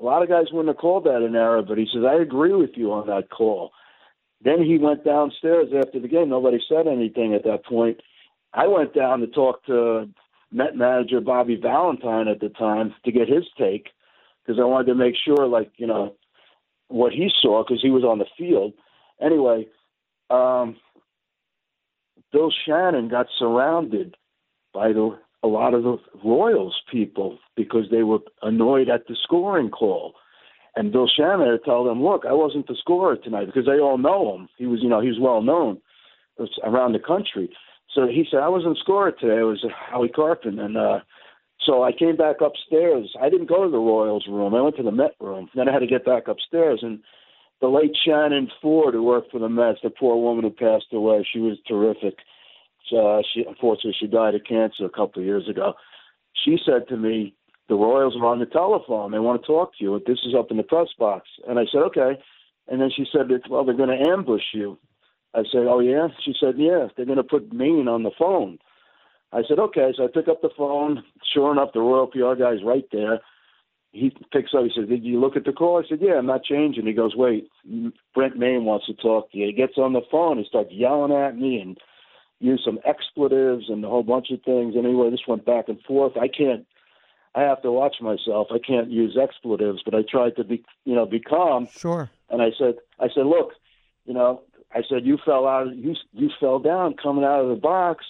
a 0.00 0.04
lot 0.04 0.22
of 0.22 0.28
guys 0.28 0.46
wouldn't 0.52 0.74
have 0.74 0.80
called 0.80 1.04
that 1.04 1.22
an 1.22 1.34
error, 1.34 1.62
but 1.62 1.78
he 1.78 1.86
says 1.92 2.02
I 2.06 2.20
agree 2.20 2.54
with 2.54 2.70
you 2.74 2.92
on 2.92 3.06
that 3.06 3.30
call." 3.30 3.70
Then 4.44 4.62
he 4.62 4.76
went 4.76 5.04
downstairs 5.04 5.68
after 5.76 6.00
the 6.00 6.08
game. 6.08 6.28
Nobody 6.28 6.58
said 6.68 6.86
anything 6.86 7.32
at 7.34 7.44
that 7.44 7.64
point. 7.64 8.00
I 8.52 8.66
went 8.66 8.92
down 8.92 9.20
to 9.20 9.28
talk 9.28 9.64
to 9.66 10.08
Met 10.50 10.76
manager 10.76 11.20
Bobby 11.20 11.56
Valentine 11.56 12.28
at 12.28 12.40
the 12.40 12.50
time 12.50 12.94
to 13.04 13.12
get 13.12 13.28
his 13.28 13.44
take 13.58 13.88
because 14.44 14.60
I 14.60 14.64
wanted 14.64 14.88
to 14.88 14.94
make 14.94 15.14
sure, 15.24 15.46
like 15.46 15.72
you 15.76 15.86
know, 15.86 16.14
what 16.88 17.12
he 17.12 17.30
saw 17.40 17.64
because 17.64 17.80
he 17.80 17.90
was 17.90 18.04
on 18.04 18.18
the 18.18 18.26
field. 18.36 18.74
Anyway, 19.22 19.66
um, 20.30 20.76
Bill 22.32 22.52
Shannon 22.66 23.08
got 23.08 23.26
surrounded 23.38 24.16
by 24.74 24.92
the 24.92 25.18
a 25.44 25.48
lot 25.48 25.74
of 25.74 25.82
the 25.82 25.96
Royals 26.24 26.80
people 26.90 27.38
because 27.56 27.86
they 27.90 28.04
were 28.04 28.20
annoyed 28.42 28.88
at 28.88 29.06
the 29.08 29.16
scoring 29.24 29.70
call. 29.70 30.14
And 30.76 30.92
Bill 30.92 31.08
Shannon 31.08 31.40
had 31.40 31.58
to 31.58 31.64
tell 31.64 31.84
them, 31.84 32.02
"Look, 32.02 32.24
I 32.24 32.32
wasn't 32.32 32.66
the 32.66 32.76
scorer 32.76 33.16
tonight 33.16 33.46
because 33.46 33.66
they 33.66 33.80
all 33.80 33.98
know 33.98 34.34
him. 34.34 34.48
He 34.56 34.66
was, 34.66 34.80
you 34.82 34.88
know, 34.88 35.00
he 35.00 35.08
was 35.08 35.18
well 35.20 35.42
known 35.42 35.80
around 36.64 36.92
the 36.92 36.98
country." 36.98 37.50
So 37.90 38.06
he 38.06 38.24
said, 38.30 38.40
"I 38.40 38.48
wasn't 38.48 38.78
scorer 38.78 39.12
today. 39.12 39.40
It 39.40 39.44
was 39.44 39.64
Howie 39.90 40.08
Karpin." 40.08 40.58
And 40.58 40.76
uh, 40.76 41.00
so 41.60 41.82
I 41.82 41.92
came 41.92 42.16
back 42.16 42.40
upstairs. 42.40 43.14
I 43.20 43.28
didn't 43.28 43.48
go 43.48 43.64
to 43.64 43.70
the 43.70 43.78
Royals 43.78 44.26
room. 44.28 44.54
I 44.54 44.62
went 44.62 44.76
to 44.76 44.82
the 44.82 44.90
Met 44.90 45.14
room. 45.20 45.50
Then 45.54 45.68
I 45.68 45.72
had 45.72 45.80
to 45.80 45.86
get 45.86 46.04
back 46.04 46.28
upstairs. 46.28 46.80
And 46.82 47.00
the 47.62 47.68
late 47.68 47.96
Shannon 48.04 48.50
Ford, 48.60 48.92
who 48.92 49.04
worked 49.04 49.30
for 49.30 49.38
the 49.38 49.48
Mets, 49.48 49.78
the 49.82 49.88
poor 49.88 50.16
woman 50.16 50.44
who 50.44 50.50
passed 50.50 50.92
away, 50.92 51.26
she 51.32 51.38
was 51.38 51.56
terrific. 51.66 52.18
Uh, 52.92 53.22
she 53.32 53.44
unfortunately 53.48 53.94
she 53.98 54.06
died 54.06 54.34
of 54.34 54.42
cancer 54.46 54.84
a 54.84 54.90
couple 54.90 55.22
of 55.22 55.26
years 55.26 55.48
ago. 55.48 55.72
She 56.44 56.58
said 56.66 56.88
to 56.88 56.96
me, 56.96 57.34
"The 57.68 57.76
Royals 57.76 58.16
are 58.16 58.26
on 58.26 58.40
the 58.40 58.46
telephone. 58.46 59.12
They 59.12 59.18
want 59.18 59.40
to 59.40 59.46
talk 59.46 59.78
to 59.78 59.84
you. 59.84 60.02
This 60.06 60.18
is 60.26 60.34
up 60.34 60.50
in 60.50 60.58
the 60.58 60.62
press 60.62 60.88
box." 60.98 61.28
And 61.48 61.58
I 61.58 61.64
said, 61.72 61.82
"Okay." 61.84 62.18
And 62.68 62.82
then 62.82 62.90
she 62.94 63.06
said, 63.10 63.30
"Well, 63.48 63.64
they're 63.64 63.74
going 63.74 63.96
to 63.96 64.10
ambush 64.10 64.52
you." 64.52 64.76
I 65.32 65.44
said, 65.44 65.66
"Oh 65.66 65.78
yeah." 65.78 66.08
She 66.22 66.34
said, 66.38 66.58
"Yeah, 66.58 66.88
they're 66.96 67.06
going 67.06 67.16
to 67.16 67.24
put 67.24 67.52
Mayne 67.52 67.88
on 67.88 68.02
the 68.02 68.10
phone." 68.18 68.58
I 69.32 69.42
said, 69.48 69.58
"Okay." 69.58 69.94
So 69.96 70.04
I 70.04 70.08
pick 70.08 70.28
up 70.28 70.42
the 70.42 70.50
phone. 70.54 71.02
Sure 71.32 71.52
enough, 71.52 71.72
the 71.72 71.80
Royal 71.80 72.08
PR 72.08 72.34
guy's 72.34 72.64
right 72.64 72.88
there. 72.92 73.20
He 73.92 74.10
picks 74.32 74.54
up. 74.54 74.64
He 74.64 74.72
says, 74.74 74.88
"Did 74.88 75.04
you 75.04 75.20
look 75.20 75.36
at 75.36 75.44
the 75.44 75.52
call?" 75.52 75.78
I 75.78 75.86
said, 75.86 76.00
"Yeah, 76.00 76.14
I'm 76.14 76.26
not 76.26 76.44
changing." 76.44 76.86
He 76.86 76.94
goes, 76.94 77.14
"Wait, 77.14 77.48
Brent 78.14 78.36
Mayne 78.38 78.64
wants 78.64 78.86
to 78.86 78.94
talk 78.94 79.30
to 79.30 79.38
you." 79.38 79.46
He 79.46 79.52
gets 79.52 79.76
on 79.76 79.92
the 79.92 80.00
phone. 80.10 80.38
He 80.38 80.44
starts 80.44 80.72
yelling 80.72 81.12
at 81.12 81.36
me 81.36 81.60
and 81.60 81.78
used 82.40 82.64
some 82.64 82.80
expletives 82.84 83.68
and 83.68 83.84
a 83.84 83.88
whole 83.88 84.02
bunch 84.02 84.30
of 84.30 84.42
things. 84.42 84.74
Anyway, 84.76 85.10
this 85.10 85.26
went 85.28 85.44
back 85.44 85.68
and 85.68 85.80
forth. 85.82 86.16
I 86.16 86.28
can't. 86.28 86.66
I 87.34 87.42
have 87.42 87.62
to 87.62 87.72
watch 87.72 87.96
myself. 88.00 88.48
I 88.50 88.58
can't 88.58 88.90
use 88.90 89.16
expletives, 89.16 89.82
but 89.84 89.94
I 89.94 90.02
tried 90.02 90.36
to 90.36 90.44
be, 90.44 90.64
you 90.84 90.94
know, 90.94 91.06
be 91.06 91.20
calm. 91.20 91.68
Sure. 91.70 92.10
And 92.28 92.42
I 92.42 92.50
said, 92.58 92.74
I 92.98 93.08
said, 93.14 93.26
look, 93.26 93.52
you 94.04 94.12
know, 94.12 94.42
I 94.74 94.82
said 94.88 95.06
you 95.06 95.18
fell 95.24 95.46
out. 95.46 95.74
You 95.74 95.94
you 96.12 96.30
fell 96.40 96.58
down 96.58 96.94
coming 96.94 97.24
out 97.24 97.40
of 97.42 97.48
the 97.48 97.56
box. 97.56 98.04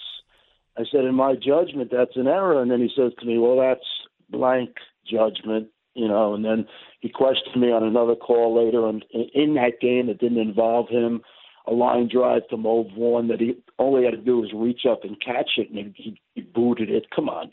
I 0.77 0.83
said, 0.89 1.05
in 1.05 1.13
my 1.13 1.35
judgment, 1.35 1.91
that's 1.91 2.15
an 2.15 2.27
error. 2.27 2.61
And 2.61 2.71
then 2.71 2.79
he 2.79 2.89
says 2.95 3.11
to 3.19 3.25
me, 3.25 3.37
well, 3.37 3.57
that's 3.57 3.85
blank 4.29 4.71
judgment, 5.05 5.67
you 5.93 6.07
know. 6.07 6.33
And 6.33 6.43
then 6.43 6.67
he 6.99 7.09
questioned 7.09 7.61
me 7.61 7.71
on 7.71 7.83
another 7.83 8.15
call 8.15 8.63
later, 8.63 8.87
and 8.87 9.03
in 9.33 9.55
that 9.55 9.79
game, 9.81 10.09
it 10.09 10.19
didn't 10.19 10.39
involve 10.39 10.89
him. 10.89 11.21
A 11.65 11.71
line 11.71 12.09
drive 12.11 12.47
to 12.49 12.57
Mo 12.57 12.89
Vaughn 12.95 13.29
that 13.29 13.39
he 13.39 13.55
only 13.79 14.03
had 14.03 14.11
to 14.11 14.17
do 14.17 14.39
was 14.39 14.51
reach 14.53 14.81
up 14.89 15.03
and 15.03 15.21
catch 15.21 15.51
it, 15.57 15.69
and 15.69 15.93
he, 15.95 16.19
he 16.35 16.41
booted 16.41 16.89
it. 16.89 17.09
Come 17.15 17.29
on, 17.29 17.51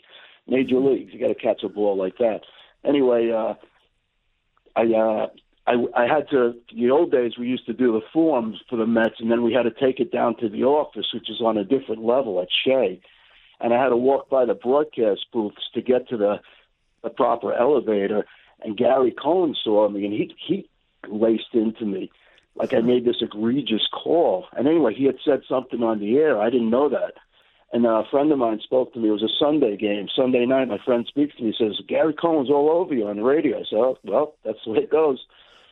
major 0.48 0.78
leagues, 0.78 1.12
you 1.12 1.20
got 1.20 1.28
to 1.28 1.34
catch 1.34 1.62
a 1.62 1.68
ball 1.68 1.96
like 1.96 2.18
that. 2.18 2.40
Anyway, 2.84 3.30
uh, 3.30 3.54
I 4.74 4.82
uh, 4.82 5.26
I, 5.66 5.74
I 5.96 6.06
had 6.12 6.28
to. 6.30 6.54
The 6.74 6.90
old 6.90 7.12
days, 7.12 7.32
we 7.38 7.46
used 7.46 7.66
to 7.66 7.72
do 7.72 7.92
the 7.92 8.00
forms 8.12 8.58
for 8.68 8.76
the 8.76 8.86
Mets, 8.86 9.20
and 9.20 9.30
then 9.30 9.42
we 9.42 9.52
had 9.52 9.62
to 9.62 9.70
take 9.70 10.00
it 10.00 10.10
down 10.10 10.36
to 10.38 10.48
the 10.48 10.64
office, 10.64 11.06
which 11.14 11.30
is 11.30 11.40
on 11.40 11.56
a 11.56 11.64
different 11.64 12.02
level 12.02 12.40
at 12.40 12.48
Shea. 12.64 13.00
And 13.60 13.74
I 13.74 13.82
had 13.82 13.90
to 13.90 13.96
walk 13.96 14.28
by 14.30 14.44
the 14.46 14.54
broadcast 14.54 15.26
booths 15.32 15.68
to 15.74 15.82
get 15.82 16.08
to 16.08 16.16
the 16.16 16.40
the 17.02 17.10
proper 17.10 17.52
elevator. 17.52 18.24
And 18.62 18.76
Gary 18.76 19.12
Cohen 19.12 19.54
saw 19.62 19.88
me, 19.88 20.04
and 20.04 20.12
he 20.12 20.34
he 20.46 20.68
laced 21.08 21.54
into 21.54 21.86
me 21.86 22.10
like 22.56 22.74
I 22.74 22.80
made 22.80 23.04
this 23.04 23.22
egregious 23.22 23.86
call. 23.92 24.46
And 24.56 24.66
anyway, 24.66 24.94
he 24.94 25.04
had 25.04 25.16
said 25.24 25.40
something 25.48 25.82
on 25.82 26.00
the 26.00 26.16
air. 26.16 26.40
I 26.40 26.50
didn't 26.50 26.70
know 26.70 26.88
that. 26.90 27.14
And 27.72 27.86
a 27.86 28.02
friend 28.10 28.32
of 28.32 28.38
mine 28.38 28.60
spoke 28.62 28.92
to 28.94 28.98
me. 28.98 29.08
It 29.08 29.12
was 29.12 29.22
a 29.22 29.28
Sunday 29.38 29.76
game, 29.76 30.08
Sunday 30.14 30.44
night. 30.44 30.68
My 30.68 30.78
friend 30.84 31.06
speaks 31.08 31.36
to 31.36 31.44
me. 31.44 31.54
Says, 31.56 31.80
Gary 31.86 32.12
Cohen's 32.12 32.50
all 32.50 32.68
over 32.68 32.92
you 32.92 33.06
on 33.06 33.16
the 33.16 33.22
radio. 33.22 33.62
So, 33.70 33.96
well, 34.04 34.34
that's 34.44 34.58
the 34.64 34.72
way 34.72 34.78
it 34.80 34.90
goes. 34.90 35.24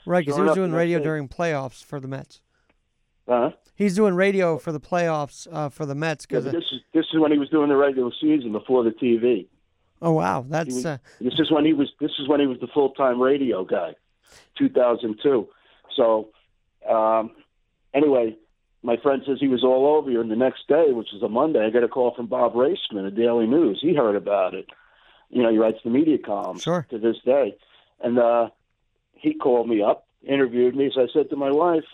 Right, 0.06 0.24
because 0.24 0.36
he 0.36 0.42
was 0.42 0.54
doing 0.54 0.72
radio 0.72 1.00
during 1.00 1.28
playoffs 1.28 1.84
for 1.84 1.98
the 2.00 2.08
Mets. 2.08 2.40
Huh? 3.28 3.50
He's 3.74 3.94
doing 3.94 4.14
radio 4.14 4.58
for 4.58 4.72
the 4.72 4.80
playoffs 4.80 5.46
uh, 5.52 5.68
for 5.68 5.84
the 5.84 5.94
Mets. 5.94 6.24
Cause 6.24 6.46
yeah, 6.46 6.52
this 6.52 6.64
is 6.72 6.80
this 6.94 7.04
is 7.12 7.20
when 7.20 7.30
he 7.30 7.38
was 7.38 7.50
doing 7.50 7.68
the 7.68 7.76
regular 7.76 8.10
season 8.18 8.52
before 8.52 8.82
the 8.82 8.90
TV. 8.90 9.46
Oh 10.00 10.12
wow, 10.12 10.44
that's 10.48 10.74
was, 10.74 10.86
uh, 10.86 10.98
this 11.20 11.34
is 11.38 11.50
when 11.50 11.64
he 11.64 11.72
was 11.72 11.92
this 12.00 12.12
is 12.18 12.28
when 12.28 12.40
he 12.40 12.46
was 12.46 12.58
the 12.60 12.68
full 12.68 12.90
time 12.90 13.20
radio 13.20 13.64
guy, 13.64 13.94
2002. 14.56 15.48
So 15.96 16.28
um, 16.88 17.32
anyway, 17.92 18.36
my 18.82 18.96
friend 18.96 19.22
says 19.26 19.38
he 19.40 19.48
was 19.48 19.64
all 19.64 19.96
over 19.96 20.10
you, 20.10 20.20
and 20.20 20.30
the 20.30 20.36
next 20.36 20.68
day, 20.68 20.92
which 20.92 21.08
was 21.12 21.22
a 21.22 21.28
Monday, 21.28 21.64
I 21.64 21.70
got 21.70 21.84
a 21.84 21.88
call 21.88 22.14
from 22.14 22.26
Bob 22.26 22.54
Raissman 22.54 23.06
of 23.06 23.16
Daily 23.16 23.46
News. 23.46 23.78
He 23.80 23.94
heard 23.94 24.16
about 24.16 24.54
it. 24.54 24.66
You 25.30 25.42
know, 25.42 25.50
he 25.50 25.58
writes 25.58 25.78
the 25.84 25.90
media 25.90 26.18
columns 26.18 26.62
sure. 26.62 26.86
to 26.90 26.98
this 26.98 27.16
day, 27.24 27.56
and 28.00 28.18
uh, 28.18 28.48
he 29.12 29.34
called 29.34 29.68
me 29.68 29.82
up, 29.82 30.06
interviewed 30.26 30.74
me. 30.74 30.90
So 30.94 31.02
I 31.02 31.06
said 31.12 31.28
to 31.30 31.36
my 31.36 31.50
wife, 31.50 31.84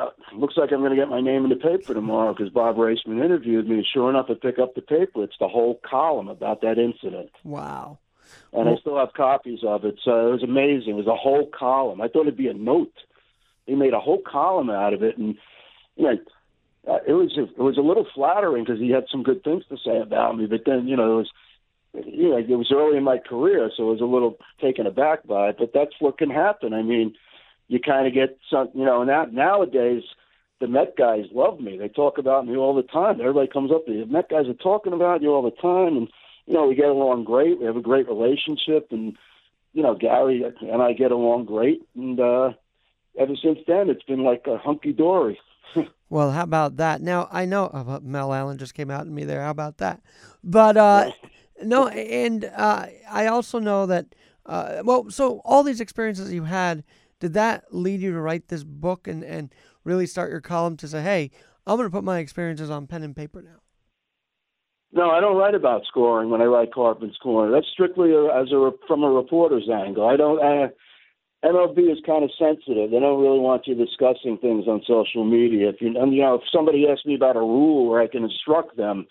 uh, 0.00 0.10
"Looks 0.34 0.56
like 0.56 0.72
I'm 0.72 0.80
going 0.80 0.90
to 0.90 0.96
get 0.96 1.08
my 1.08 1.20
name 1.20 1.44
in 1.44 1.50
the 1.50 1.56
paper 1.56 1.94
tomorrow 1.94 2.34
because 2.34 2.52
Bob 2.52 2.76
Raissman 2.76 3.24
interviewed 3.24 3.68
me." 3.68 3.76
And 3.76 3.86
sure 3.86 4.10
enough, 4.10 4.26
I 4.28 4.34
pick 4.34 4.58
up 4.58 4.74
the 4.74 4.82
paper. 4.82 5.24
It's 5.24 5.38
the 5.38 5.48
whole 5.48 5.80
column 5.88 6.28
about 6.28 6.60
that 6.62 6.78
incident. 6.78 7.30
Wow. 7.44 7.98
And 8.52 8.66
well, 8.66 8.74
I 8.74 8.80
still 8.80 8.98
have 8.98 9.12
copies 9.14 9.60
of 9.64 9.84
it. 9.84 9.96
So 10.04 10.28
it 10.28 10.32
was 10.32 10.42
amazing. 10.42 10.90
It 10.90 11.04
was 11.04 11.06
a 11.06 11.16
whole 11.16 11.46
column. 11.46 12.00
I 12.00 12.08
thought 12.08 12.22
it'd 12.22 12.36
be 12.36 12.48
a 12.48 12.54
note. 12.54 12.92
He 13.66 13.74
made 13.74 13.94
a 13.94 14.00
whole 14.00 14.20
column 14.20 14.70
out 14.70 14.92
of 14.92 15.02
it, 15.02 15.16
and 15.16 15.36
you 15.96 16.04
know, 16.04 16.18
uh, 16.86 16.98
it 17.06 17.12
was 17.12 17.32
it 17.36 17.58
was 17.58 17.78
a 17.78 17.82
little 17.82 18.06
flattering 18.14 18.64
because 18.64 18.80
he 18.80 18.90
had 18.90 19.04
some 19.10 19.22
good 19.22 19.42
things 19.42 19.64
to 19.68 19.76
say 19.84 19.98
about 19.98 20.36
me. 20.36 20.46
But 20.46 20.64
then, 20.66 20.86
you 20.86 20.96
know, 20.96 21.12
it 21.12 21.16
was 21.16 21.30
you 22.06 22.30
know, 22.30 22.38
it 22.38 22.48
was 22.48 22.72
early 22.72 22.96
in 22.96 23.04
my 23.04 23.18
career, 23.18 23.70
so 23.74 23.84
I 23.84 23.92
was 23.92 24.00
a 24.00 24.04
little 24.04 24.36
taken 24.60 24.86
aback 24.86 25.26
by 25.26 25.50
it. 25.50 25.56
But 25.58 25.72
that's 25.72 25.94
what 26.00 26.18
can 26.18 26.30
happen. 26.30 26.74
I 26.74 26.82
mean, 26.82 27.14
you 27.68 27.80
kind 27.80 28.06
of 28.06 28.14
get 28.14 28.38
some, 28.50 28.68
you 28.74 28.84
know, 28.84 29.04
now 29.04 29.26
nowadays 29.30 30.02
the 30.60 30.68
Met 30.68 30.96
guys 30.96 31.24
love 31.32 31.60
me. 31.60 31.76
They 31.76 31.88
talk 31.88 32.18
about 32.18 32.46
me 32.46 32.56
all 32.56 32.74
the 32.74 32.82
time. 32.82 33.20
Everybody 33.20 33.48
comes 33.48 33.70
up 33.70 33.84
to 33.84 33.90
me. 33.90 34.00
The 34.00 34.06
Met 34.06 34.30
guys 34.30 34.46
are 34.46 34.54
talking 34.54 34.92
about 34.92 35.22
you 35.22 35.30
all 35.30 35.42
the 35.42 35.50
time, 35.50 35.96
and 35.96 36.08
you 36.46 36.54
know, 36.54 36.66
we 36.66 36.74
get 36.74 36.88
along 36.88 37.24
great. 37.24 37.58
We 37.58 37.66
have 37.66 37.76
a 37.76 37.82
great 37.82 38.08
relationship, 38.08 38.88
and 38.90 39.16
you 39.72 39.82
know, 39.82 39.94
Gary 39.94 40.44
and 40.60 40.82
I 40.82 40.92
get 40.92 41.10
along 41.10 41.46
great, 41.46 41.82
and 41.94 42.18
uh, 42.20 42.52
ever 43.18 43.34
since 43.42 43.58
then, 43.66 43.90
it's 43.90 44.02
been 44.04 44.22
like 44.22 44.46
a 44.46 44.58
hunky 44.58 44.92
dory. 44.92 45.38
well, 46.10 46.30
how 46.30 46.44
about 46.44 46.76
that? 46.76 47.02
Now 47.02 47.28
I 47.30 47.44
know 47.44 47.66
uh, 47.66 48.00
Mel 48.02 48.32
Allen 48.32 48.58
just 48.58 48.74
came 48.74 48.90
out 48.90 49.04
to 49.04 49.10
me 49.10 49.24
there. 49.24 49.42
How 49.42 49.50
about 49.50 49.78
that? 49.78 50.00
But 50.42 50.76
uh, 50.76 51.10
no, 51.62 51.88
and 51.88 52.44
uh, 52.44 52.86
I 53.10 53.26
also 53.26 53.58
know 53.58 53.86
that. 53.86 54.06
Uh, 54.46 54.82
well, 54.84 55.08
so 55.08 55.40
all 55.42 55.62
these 55.62 55.80
experiences 55.80 56.30
you 56.30 56.44
had, 56.44 56.84
did 57.20 57.34
that 57.34 57.72
lead 57.72 58.00
you 58.00 58.12
to 58.12 58.20
write 58.20 58.48
this 58.48 58.64
book 58.64 59.08
and 59.08 59.22
and 59.22 59.54
really 59.84 60.06
start 60.06 60.30
your 60.30 60.40
column 60.40 60.76
to 60.78 60.88
say, 60.88 61.02
hey, 61.02 61.30
I'm 61.66 61.76
going 61.76 61.88
to 61.88 61.94
put 61.94 62.04
my 62.04 62.18
experiences 62.18 62.70
on 62.70 62.86
pen 62.86 63.02
and 63.02 63.14
paper 63.14 63.42
now? 63.42 63.60
No, 64.92 65.10
I 65.10 65.20
don't 65.20 65.36
write 65.36 65.54
about 65.54 65.82
scoring 65.88 66.30
when 66.30 66.40
I 66.40 66.44
write 66.44 66.70
Karpin's 66.70 67.18
Corner. 67.20 67.50
That's 67.50 67.66
strictly 67.72 68.12
a, 68.12 68.26
as 68.26 68.52
a 68.52 68.70
from 68.86 69.02
a 69.02 69.10
reporter's 69.10 69.68
angle. 69.68 70.06
I 70.06 70.16
don't. 70.16 70.40
I, 70.40 70.68
MLB 71.44 71.92
is 71.92 71.98
kind 72.06 72.24
of 72.24 72.30
sensitive. 72.38 72.90
They 72.90 73.00
don't 73.00 73.20
really 73.20 73.40
want 73.40 73.66
you 73.66 73.74
discussing 73.74 74.38
things 74.38 74.66
on 74.66 74.82
social 74.86 75.24
media. 75.24 75.68
If 75.68 75.76
you, 75.80 75.88
you 75.88 76.22
know, 76.22 76.36
if 76.36 76.42
somebody 76.50 76.86
asks 76.88 77.04
me 77.04 77.16
about 77.16 77.36
a 77.36 77.40
rule 77.40 77.90
where 77.90 78.00
I 78.00 78.06
can 78.06 78.24
instruct 78.24 78.78
them, 78.78 79.06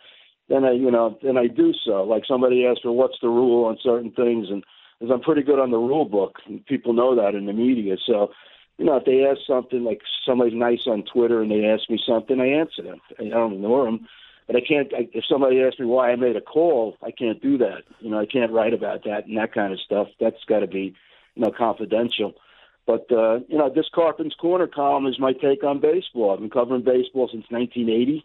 then 0.49 0.63
I, 0.63 0.71
you 0.71 0.89
know, 0.89 1.17
then 1.21 1.37
I 1.37 1.47
do 1.47 1.73
so. 1.85 2.03
Like 2.03 2.23
somebody 2.25 2.65
asked 2.65 2.85
me, 2.85 2.91
"What's 2.91 3.17
the 3.21 3.29
rule 3.29 3.65
on 3.65 3.77
certain 3.83 4.11
things?" 4.11 4.47
and 4.49 4.63
because 5.03 5.15
I'm 5.15 5.21
pretty 5.21 5.41
good 5.41 5.59
on 5.59 5.69
the 5.69 5.77
rule 5.77 6.05
book, 6.05 6.39
people 6.65 6.93
know 6.93 7.13
that 7.13 7.35
in 7.35 7.45
the 7.45 7.51
media. 7.51 7.97
So, 8.05 8.31
you 8.77 8.85
know, 8.85 8.95
if 8.95 9.03
they 9.03 9.25
ask 9.25 9.41
something 9.45 9.83
like 9.83 9.99
somebody's 10.25 10.53
nice 10.53 10.87
on 10.87 11.03
Twitter 11.03 11.41
and 11.41 11.51
they 11.51 11.65
ask 11.65 11.89
me 11.89 11.99
something, 12.07 12.39
I 12.39 12.47
answer 12.47 12.83
them. 12.83 13.01
I 13.19 13.25
don't 13.25 13.51
ignore 13.51 13.83
them, 13.83 14.07
but 14.47 14.55
I 14.55 14.61
can't. 14.61 14.93
I, 14.93 15.09
if 15.11 15.25
somebody 15.25 15.61
asks 15.61 15.77
me 15.77 15.87
why 15.87 16.11
I 16.11 16.15
made 16.15 16.37
a 16.37 16.41
call, 16.41 16.95
I 17.03 17.11
can't 17.11 17.41
do 17.41 17.57
that. 17.57 17.83
You 17.99 18.11
know, 18.11 18.19
I 18.19 18.25
can't 18.25 18.53
write 18.53 18.73
about 18.73 19.03
that 19.03 19.25
and 19.25 19.37
that 19.37 19.53
kind 19.53 19.73
of 19.73 19.81
stuff. 19.81 20.07
That's 20.21 20.41
got 20.47 20.59
to 20.59 20.67
be 20.67 20.95
you 21.35 21.43
know, 21.43 21.51
confidential. 21.51 22.35
But 22.87 23.11
uh, 23.11 23.41
you 23.49 23.57
know, 23.57 23.69
this 23.69 23.89
Karpin's 23.93 24.35
Corner 24.35 24.67
column 24.67 25.05
is 25.05 25.19
my 25.19 25.33
take 25.33 25.65
on 25.65 25.81
baseball. 25.81 26.31
I've 26.31 26.39
been 26.39 26.49
covering 26.49 26.83
baseball 26.83 27.27
since 27.27 27.43
1980 27.49 28.23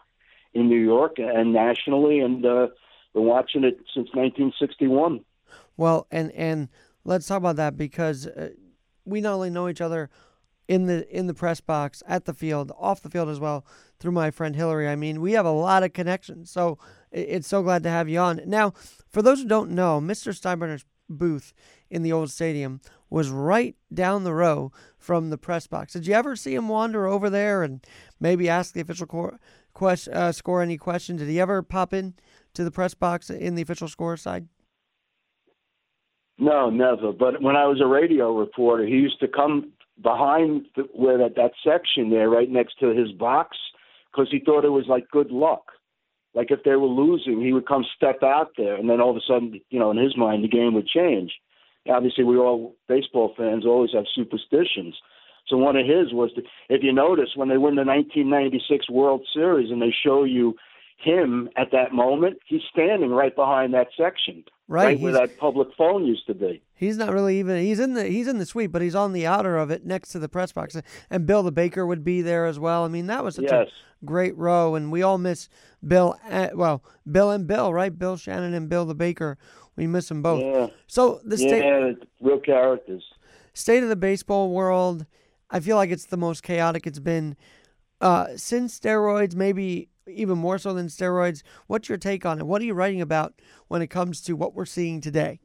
in 0.55 0.69
New 0.69 0.81
York 0.81 1.19
and 1.19 1.53
nationally, 1.53 2.21
and 2.21 2.47
uh, 2.47 2.69
been 3.15 3.25
watching 3.25 3.65
it 3.65 3.79
since 3.93 4.11
1961. 4.15 5.25
Well, 5.79 6.07
and 6.11 6.31
and 6.33 6.69
let's 7.05 7.27
talk 7.27 7.39
about 7.39 7.57
that 7.57 7.79
because 7.79 8.27
uh, 8.27 8.51
we 9.07 9.23
not 9.23 9.33
only 9.33 9.49
know 9.49 9.69
each 9.69 9.81
other 9.81 10.11
in 10.67 10.85
the 10.85 11.09
in 11.17 11.27
the 11.29 11.35
press 11.35 11.63
box, 11.63 12.03
at 12.07 12.27
the 12.27 12.35
field, 12.35 12.73
off 12.79 13.01
the 13.01 13.09
field 13.09 13.31
as 13.31 13.41
well, 13.41 13.65
through 13.99 14.13
my 14.13 14.31
friend 14.31 14.55
Hillary. 14.55 14.89
I 14.89 14.97
mean, 14.97 15.23
we 15.23 15.33
have 15.33 15.47
a 15.47 15.51
lot 15.51 15.85
of 15.85 15.95
connections. 15.95 16.51
So 16.51 16.79
it's 17.11 17.49
so 17.49 17.63
glad 17.63 17.83
to 17.85 17.91
have 17.91 18.09
you 18.09 18.19
on. 18.19 18.43
Now, 18.45 18.75
for 19.09 19.23
those 19.23 19.41
who 19.41 19.49
don't 19.49 19.71
know, 19.71 20.01
Mr. 20.01 20.35
Steinbrenner's 20.35 20.85
booth 21.09 21.55
in 21.89 22.03
the 22.03 22.13
old 22.13 22.31
stadium 22.31 22.81
was 23.09 23.31
right 23.31 23.75
down 23.95 24.25
the 24.25 24.35
row 24.35 24.71
from 24.99 25.31
the 25.31 25.39
press 25.39 25.67
box. 25.67 25.95
Did 25.95 26.07
you 26.07 26.13
ever 26.13 26.37
see 26.37 26.55
him 26.55 26.69
wander 26.69 27.07
over 27.07 27.31
there 27.31 27.63
and 27.63 27.83
maybe 28.21 28.49
ask 28.49 28.75
the 28.75 28.83
official 28.83 29.39
uh, 29.81 30.33
score 30.33 30.61
any 30.61 30.77
questions? 30.77 31.21
Did 31.21 31.29
he 31.29 31.41
ever 31.41 31.63
pop 31.63 31.95
in 31.95 32.15
to 32.53 32.65
the 32.65 32.71
press 32.71 32.93
box 32.93 33.31
in 33.31 33.55
the 33.55 33.63
official 33.63 33.89
score 33.89 34.17
side? 34.19 34.49
No, 36.39 36.71
never. 36.71 37.13
But 37.13 37.43
when 37.43 37.57
I 37.57 37.67
was 37.67 37.81
a 37.81 37.87
radio 37.87 38.37
reporter, 38.37 38.87
he 38.87 38.95
used 38.95 39.21
to 39.21 39.29
come 39.29 39.73
behind 40.03 40.67
the, 40.77 40.83
where 40.95 41.19
that, 41.19 41.35
that 41.37 41.53
section 41.65 42.11
there, 42.11 42.31
right 42.31 42.49
next 42.49 42.79
to 42.81 42.95
his 42.95 43.11
box, 43.13 43.57
because 44.13 44.29
he 44.31 44.39
thought 44.39 44.65
it 44.65 44.71
was 44.71 44.87
like 44.89 45.11
good 45.11 45.31
luck. 45.31 45.73
Like 46.35 46.51
if 46.51 46.63
they 46.65 46.77
were 46.77 46.87
losing, 46.87 47.41
he 47.41 47.53
would 47.53 47.67
come 47.67 47.85
step 47.97 48.23
out 48.23 48.53
there, 48.57 48.77
and 48.77 48.89
then 48.89 49.01
all 49.01 49.11
of 49.11 49.17
a 49.17 49.21
sudden, 49.27 49.61
you 49.71 49.81
know, 49.81 49.91
in 49.91 49.97
his 49.97 50.17
mind, 50.17 50.45
the 50.45 50.49
game 50.49 50.75
would 50.75 50.87
change 50.87 51.33
obviously 51.91 52.25
we 52.25 52.37
all 52.37 52.75
baseball 52.89 53.35
fans 53.37 53.65
always 53.67 53.91
have 53.93 54.05
superstitions. 54.15 54.97
So 55.47 55.57
one 55.57 55.77
of 55.77 55.87
his 55.87 56.13
was 56.13 56.31
to, 56.35 56.43
if 56.69 56.83
you 56.83 56.93
notice 56.93 57.31
when 57.35 57.49
they 57.49 57.57
win 57.57 57.75
the 57.75 57.85
1996 57.85 58.91
World 58.91 59.27
Series 59.33 59.71
and 59.71 59.81
they 59.81 59.95
show 60.05 60.25
you 60.25 60.55
him 60.99 61.49
at 61.57 61.71
that 61.73 61.93
moment, 61.93 62.39
he's 62.47 62.61
standing 62.71 63.11
right 63.11 63.35
behind 63.35 63.73
that 63.73 63.89
section, 63.97 64.45
right, 64.69 64.85
right 64.85 65.01
where 65.01 65.13
that 65.13 65.39
public 65.39 65.69
phone 65.77 66.07
used 66.07 66.27
to 66.29 66.35
be. 66.35 66.63
He's 66.75 66.97
not 66.97 67.13
really 67.13 67.39
even 67.41 67.61
he's 67.63 67.81
in 67.81 67.95
the 67.95 68.05
he's 68.05 68.29
in 68.29 68.39
the 68.39 68.47
suite, 68.47 68.71
but 68.71 68.83
he's 68.83 68.95
on 68.95 69.13
the 69.13 69.27
outer 69.27 69.57
of 69.57 69.71
it 69.71 69.85
next 69.85 70.11
to 70.11 70.21
the 70.21 70.29
press 70.29 70.53
box. 70.53 70.81
And 71.11 71.27
Bill 71.27 71.43
the 71.43 71.53
Baker 71.53 71.87
would 71.87 72.05
be 72.05 72.23
there 72.23 72.47
as 72.47 72.59
well. 72.59 72.85
I 72.85 72.89
mean, 72.89 73.07
that 73.09 73.25
was 73.25 73.35
such 73.35 73.47
yes. 73.51 73.69
a 74.03 74.05
great 74.05 74.37
row, 74.37 74.77
and 74.77 74.93
we 74.93 75.03
all 75.03 75.19
miss 75.19 75.49
Bill. 75.87 76.17
Eh, 76.29 76.51
well, 76.55 76.85
Bill 77.11 77.31
and 77.33 77.47
Bill, 77.47 77.73
right? 77.73 77.97
Bill 77.99 78.17
Shannon 78.17 78.55
and 78.55 78.69
Bill 78.69 78.85
the 78.85 78.95
Baker 78.95 79.39
we 79.79 79.87
miss 79.87 80.09
them 80.09 80.21
both. 80.21 80.43
Yeah. 80.43 80.67
So 80.89 81.21
the 81.25 81.39
state, 81.39 81.65
yeah, 81.65 81.93
real 82.21 82.41
characters. 82.41 83.05
State 83.55 83.83
of 83.83 83.89
the 83.89 83.97
baseball 83.97 84.51
world. 84.51 85.07
I 85.51 85.61
feel 85.61 85.77
like 85.77 85.91
it's 85.91 86.07
the 86.07 86.19
most 86.19 86.43
chaotic 86.43 86.87
it's 86.87 86.99
been 86.99 87.37
uh, 88.01 88.27
since 88.37 88.79
steroids. 88.79 89.35
Maybe 89.35 89.89
even 90.09 90.39
more 90.39 90.59
so 90.59 90.75
than 90.75 90.87
steroids. 90.87 91.43
What's 91.67 91.89
your 91.89 91.99
take 91.99 92.27
on 92.27 92.39
it? 92.39 92.47
What 92.47 92.63
are 92.63 92.65
you 92.65 92.75
writing 92.75 93.01
about 93.01 93.35
when 93.69 93.83
it 93.83 93.89
comes 93.89 94.21
to 94.23 94.35
what 94.35 94.55
we're 94.55 94.67
seeing 94.67 95.01
today? 95.01 95.41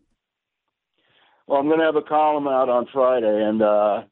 Well, 1.48 1.60
I'm 1.60 1.67
going 1.67 1.79
to 1.79 1.86
have 1.86 1.96
a 1.96 2.01
column 2.01 2.48
out 2.48 2.70
on 2.70 2.88
Friday, 2.93 3.43
and 3.43 3.62
uh, 3.62 4.03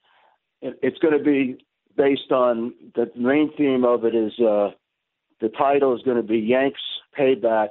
it, 0.61 0.77
it's 0.81 0.99
going 0.99 1.17
to 1.17 1.23
be 1.23 1.63
based 1.95 2.31
on 2.31 2.73
the 2.95 3.09
main 3.15 3.51
theme 3.57 3.85
of 3.85 4.05
it 4.05 4.15
is 4.15 4.33
uh, 4.39 4.71
the 5.39 5.49
title 5.57 5.95
is 5.95 6.01
going 6.03 6.17
to 6.17 6.23
be 6.23 6.39
Yanks 6.39 6.81
Payback 7.17 7.69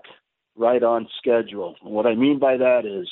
right 0.56 0.82
on 0.82 1.08
schedule. 1.18 1.76
And 1.82 1.92
what 1.92 2.06
I 2.06 2.14
mean 2.14 2.38
by 2.38 2.56
that 2.56 2.86
is 2.86 3.08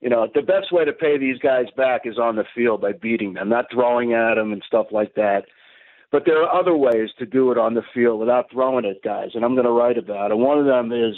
you 0.00 0.10
know, 0.10 0.28
the 0.34 0.42
best 0.42 0.72
way 0.72 0.84
to 0.84 0.92
pay 0.92 1.18
these 1.18 1.38
guys 1.38 1.66
back 1.76 2.02
is 2.04 2.18
on 2.18 2.36
the 2.36 2.44
field 2.54 2.80
by 2.80 2.92
beating 2.92 3.34
them, 3.34 3.48
not 3.48 3.66
throwing 3.72 4.12
at 4.12 4.34
them 4.34 4.52
and 4.52 4.62
stuff 4.66 4.86
like 4.90 5.14
that. 5.14 5.44
But 6.12 6.22
there 6.24 6.42
are 6.42 6.60
other 6.60 6.76
ways 6.76 7.10
to 7.18 7.26
do 7.26 7.50
it 7.50 7.58
on 7.58 7.74
the 7.74 7.82
field 7.92 8.20
without 8.20 8.50
throwing 8.50 8.84
at 8.84 9.02
guys, 9.02 9.30
and 9.34 9.44
I'm 9.44 9.54
going 9.54 9.66
to 9.66 9.72
write 9.72 9.98
about 9.98 10.30
it. 10.30 10.36
One 10.36 10.58
of 10.58 10.64
them 10.64 10.92
is, 10.92 11.16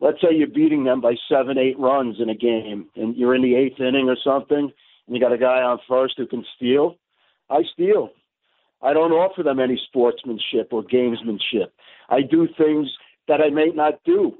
let's 0.00 0.20
say 0.20 0.28
you're 0.32 0.46
beating 0.46 0.84
them 0.84 1.00
by 1.00 1.14
seven, 1.28 1.58
eight 1.58 1.78
runs 1.78 2.16
in 2.20 2.28
a 2.28 2.34
game, 2.34 2.88
and 2.94 3.16
you're 3.16 3.34
in 3.34 3.42
the 3.42 3.54
eighth 3.54 3.80
inning 3.80 4.08
or 4.08 4.16
something, 4.22 4.70
and 5.06 5.16
you 5.16 5.20
got 5.20 5.32
a 5.32 5.38
guy 5.38 5.62
on 5.62 5.78
first 5.88 6.14
who 6.16 6.26
can 6.26 6.44
steal. 6.56 6.96
I 7.50 7.62
steal. 7.72 8.10
I 8.82 8.92
don't 8.92 9.12
offer 9.12 9.42
them 9.42 9.60
any 9.60 9.80
sportsmanship 9.88 10.72
or 10.72 10.82
gamesmanship. 10.82 11.70
I 12.08 12.20
do 12.22 12.48
things 12.58 12.88
that 13.28 13.40
I 13.40 13.48
may 13.48 13.68
not 13.68 14.00
do 14.04 14.36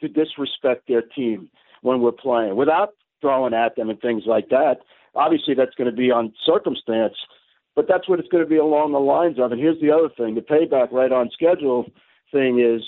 to 0.00 0.08
disrespect 0.08 0.88
their 0.88 1.02
team 1.02 1.48
when 1.82 2.00
we're 2.00 2.12
playing 2.12 2.56
without 2.56 2.90
throwing 3.20 3.54
at 3.54 3.76
them 3.76 3.88
and 3.88 4.00
things 4.00 4.24
like 4.26 4.48
that. 4.50 4.78
Obviously, 5.14 5.54
that's 5.54 5.74
going 5.76 5.88
to 5.88 5.96
be 5.96 6.10
on 6.10 6.34
circumstance, 6.44 7.14
but 7.74 7.86
that's 7.88 8.08
what 8.08 8.18
it's 8.18 8.28
going 8.28 8.44
to 8.44 8.48
be 8.48 8.56
along 8.56 8.92
the 8.92 9.00
lines 9.00 9.38
of. 9.38 9.52
And 9.52 9.60
here's 9.60 9.80
the 9.80 9.90
other 9.90 10.08
thing 10.08 10.34
the 10.34 10.40
payback 10.40 10.92
right 10.92 11.12
on 11.12 11.30
schedule 11.32 11.86
thing 12.32 12.60
is 12.60 12.82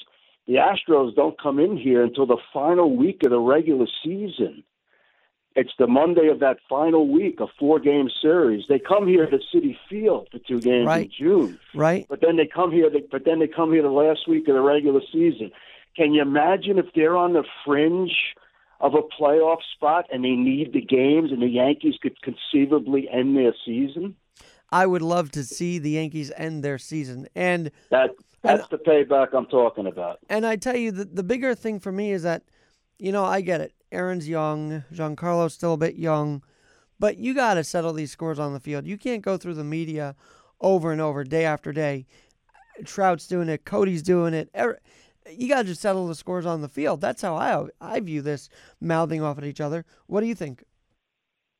the 0.47 0.55
Astros 0.55 1.15
don't 1.15 1.41
come 1.41 1.59
in 1.59 1.77
here 1.77 2.05
until 2.05 2.27
the 2.27 2.39
final 2.53 2.97
week 2.97 3.23
of 3.25 3.31
the 3.31 3.41
regular 3.41 3.87
season. 4.05 4.63
It's 5.57 5.73
the 5.79 5.87
Monday 5.87 6.29
of 6.29 6.41
that 6.41 6.59
final 6.69 7.09
week, 7.09 7.41
a 7.41 7.47
four 7.59 7.81
game 7.81 8.11
series. 8.21 8.67
They 8.69 8.79
come 8.79 9.09
here 9.09 9.27
to 9.27 9.39
Citi 9.55 9.77
Field 9.89 10.29
for 10.31 10.39
two 10.39 10.61
games 10.61 10.87
right. 10.87 11.07
in 11.07 11.13
June. 11.19 11.59
Right. 11.75 12.07
But 12.11 12.21
then 12.21 12.37
they 12.37 12.47
come 12.47 12.71
here 12.71 12.91
but 13.11 13.25
then 13.25 13.39
they 13.39 13.49
come 13.49 13.73
here 13.73 13.83
the 13.83 13.89
last 13.89 14.29
week 14.29 14.47
of 14.49 14.55
the 14.55 14.61
regular 14.61 15.01
season. 15.13 15.51
Can 15.97 16.13
you 16.13 16.21
imagine 16.21 16.79
if 16.79 16.87
they're 16.95 17.17
on 17.17 17.33
the 17.33 17.45
fringe 17.65 18.13
of 18.81 18.93
a 18.95 19.01
playoff 19.19 19.61
spot 19.75 20.05
and 20.13 20.23
they 20.23 20.37
need 20.37 20.75
the 20.75 20.83
games 20.83 21.33
and 21.33 21.41
the 21.41 21.49
Yankees 21.49 21.95
could 22.03 22.21
conceivably 22.21 23.09
end 23.11 23.35
their 23.35 23.55
season? 23.65 24.15
I 24.71 24.87
would 24.87 25.03
love 25.03 25.31
to 25.33 25.45
see 25.45 25.79
the 25.79 25.91
Yankees 25.91 26.33
end 26.37 26.63
their 26.63 26.79
season. 26.79 27.29
And 27.35 27.71
that 27.91 28.11
that's 28.43 28.69
and, 28.71 28.71
the 28.71 28.79
payback 28.79 29.35
I'm 29.35 29.47
talking 29.47 29.87
about. 29.87 30.19
And 30.29 30.47
I 30.47 30.57
tell 30.57 30.77
you 30.77 30.91
the 30.91 31.05
the 31.05 31.23
bigger 31.23 31.55
thing 31.55 31.81
for 31.81 31.93
me 31.93 32.13
is 32.13 32.23
that 32.23 32.43
you 32.99 33.13
know, 33.13 33.25
I 33.25 33.41
get 33.41 33.61
it. 33.61 33.73
Aaron's 33.93 34.29
young, 34.29 34.85
Giancarlo's 34.93 35.55
still 35.55 35.75
a 35.75 35.79
bit 35.79 35.97
young, 35.97 36.43
but 36.99 37.19
you 37.19 37.35
got 37.35 37.55
to 37.55 37.65
settle 37.65 37.93
these 37.93 38.11
scores 38.11 38.39
on 38.39 38.53
the 38.53 38.61
field. 38.61 38.87
You 38.87 38.99
can't 38.99 39.23
go 39.23 39.37
through 39.37 39.55
the 39.55 39.65
media 39.65 40.17
over 40.61 40.93
and 40.93 41.01
over, 41.01 41.25
day 41.25 41.45
after 41.45 41.73
day. 41.73 42.07
Trout's 42.85 43.27
doing 43.27 43.49
it, 43.49 43.65
Cody's 43.65 44.03
doing 44.03 44.35
it. 44.35 44.51
You 45.31 45.49
got 45.49 45.63
to 45.63 45.69
just 45.69 45.81
settle 45.81 46.07
the 46.07 46.15
scores 46.15 46.47
on 46.47 46.63
the 46.63 46.69
field. 46.69 47.01
That's 47.01 47.23
how 47.23 47.37
I 47.37 47.67
I 47.81 48.01
view 48.01 48.23
this 48.23 48.49
mouthing 48.81 49.23
off 49.23 49.39
at 49.39 49.45
each 49.45 49.61
other. 49.61 49.85
What 50.07 50.21
do 50.21 50.27
you 50.27 50.35
think? 50.35 50.63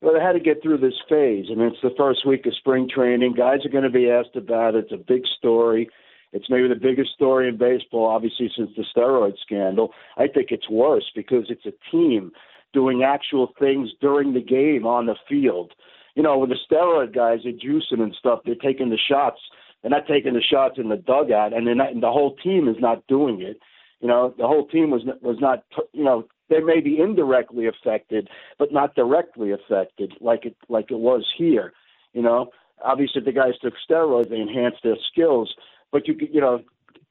Well, 0.01 0.13
they 0.13 0.21
had 0.21 0.33
to 0.33 0.39
get 0.39 0.61
through 0.61 0.77
this 0.77 0.99
phase. 1.09 1.45
I 1.51 1.55
mean, 1.55 1.69
it's 1.69 1.81
the 1.81 1.95
first 1.97 2.25
week 2.25 2.45
of 2.45 2.55
spring 2.55 2.87
training. 2.93 3.33
Guys 3.33 3.65
are 3.65 3.69
going 3.69 3.83
to 3.83 3.89
be 3.89 4.09
asked 4.09 4.35
about 4.35 4.75
it. 4.75 4.85
It's 4.85 4.93
a 4.93 5.03
big 5.03 5.23
story. 5.37 5.89
It's 6.33 6.49
maybe 6.49 6.67
the 6.67 6.75
biggest 6.75 7.13
story 7.13 7.47
in 7.47 7.57
baseball, 7.57 8.05
obviously, 8.05 8.51
since 8.55 8.69
the 8.75 8.83
steroid 8.95 9.33
scandal. 9.41 9.91
I 10.17 10.27
think 10.27 10.47
it's 10.51 10.69
worse 10.69 11.09
because 11.15 11.45
it's 11.49 11.65
a 11.65 11.73
team 11.91 12.31
doing 12.73 13.01
actual 13.03 13.53
things 13.59 13.89
during 13.99 14.33
the 14.33 14.41
game 14.41 14.85
on 14.85 15.07
the 15.07 15.15
field. 15.27 15.71
You 16.15 16.23
know, 16.23 16.37
with 16.37 16.49
the 16.49 16.57
steroid 16.69 17.15
guys, 17.15 17.39
they're 17.43 17.53
juicing 17.53 18.01
and 18.01 18.15
stuff. 18.19 18.41
They're 18.45 18.55
taking 18.55 18.89
the 18.89 18.97
shots. 18.97 19.39
They're 19.81 19.91
not 19.91 20.07
taking 20.07 20.33
the 20.33 20.41
shots 20.41 20.75
in 20.77 20.89
the 20.89 20.97
dugout, 20.97 21.53
and, 21.53 21.65
they're 21.65 21.75
not, 21.75 21.91
and 21.91 22.03
the 22.03 22.11
whole 22.11 22.35
team 22.37 22.67
is 22.67 22.75
not 22.79 23.05
doing 23.07 23.41
it. 23.41 23.57
You 24.01 24.07
know, 24.07 24.33
the 24.37 24.47
whole 24.47 24.67
team 24.67 24.91
was 24.91 25.01
was 25.21 25.37
not. 25.39 25.63
You 25.93 26.03
know, 26.03 26.27
they 26.49 26.59
may 26.59 26.79
be 26.79 26.99
indirectly 26.99 27.67
affected, 27.67 28.29
but 28.57 28.71
not 28.71 28.95
directly 28.95 29.51
affected 29.51 30.13
like 30.21 30.45
it 30.45 30.55
like 30.69 30.91
it 30.91 30.99
was 30.99 31.25
here. 31.37 31.73
You 32.13 32.21
know, 32.21 32.51
obviously, 32.83 33.19
if 33.19 33.25
the 33.25 33.31
guys 33.31 33.53
took 33.61 33.73
steroids, 33.89 34.29
they 34.29 34.39
enhanced 34.39 34.83
their 34.83 34.97
skills 35.11 35.53
but 35.91 36.07
you 36.07 36.15
you 36.31 36.41
know 36.41 36.63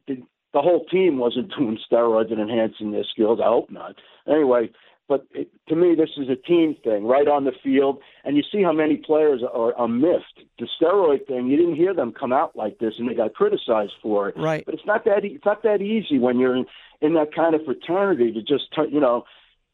the, 0.07 0.23
the 0.53 0.61
whole 0.61 0.85
team 0.87 1.19
wasn't 1.19 1.53
doing 1.59 1.79
steroids 1.91 2.33
and 2.33 2.41
enhancing 2.41 2.93
their 2.93 3.05
skills. 3.05 3.41
I 3.43 3.49
hope 3.49 3.71
not. 3.71 3.97
Anyway, 4.27 4.71
but 5.09 5.27
it, 5.33 5.49
to 5.69 5.77
me, 5.77 5.95
this 5.95 6.11
is 6.17 6.29
a 6.29 6.37
team 6.37 6.77
thing, 6.83 7.05
right 7.05 7.29
on 7.29 7.45
the 7.45 7.53
field, 7.63 7.99
and 8.25 8.37
you 8.37 8.43
see 8.51 8.63
how 8.63 8.73
many 8.73 8.97
players 8.97 9.43
are, 9.43 9.75
are 9.75 9.89
miffed. 9.89 10.41
The 10.59 10.69
steroid 10.81 11.27
thing, 11.27 11.47
you 11.47 11.57
didn't 11.57 11.77
hear 11.77 11.95
them 11.95 12.13
come 12.13 12.33
out 12.33 12.57
like 12.57 12.79
this, 12.79 12.95
and 12.99 13.09
they 13.09 13.15
got 13.15 13.35
criticized 13.35 13.95
for 14.03 14.29
it. 14.29 14.37
Right. 14.37 14.65
But 14.65 14.75
it's 14.75 14.87
not 14.87 15.05
that 15.05 15.25
it's 15.25 15.45
not 15.45 15.63
that 15.63 15.81
easy 15.81 16.19
when 16.19 16.39
you're 16.39 16.57
in, 16.57 16.67
in 17.01 17.15
that 17.15 17.35
kind 17.35 17.55
of 17.55 17.65
fraternity 17.65 18.33
to 18.33 18.43
just 18.43 18.73
turn, 18.75 18.91
you 18.91 19.01
know 19.01 19.25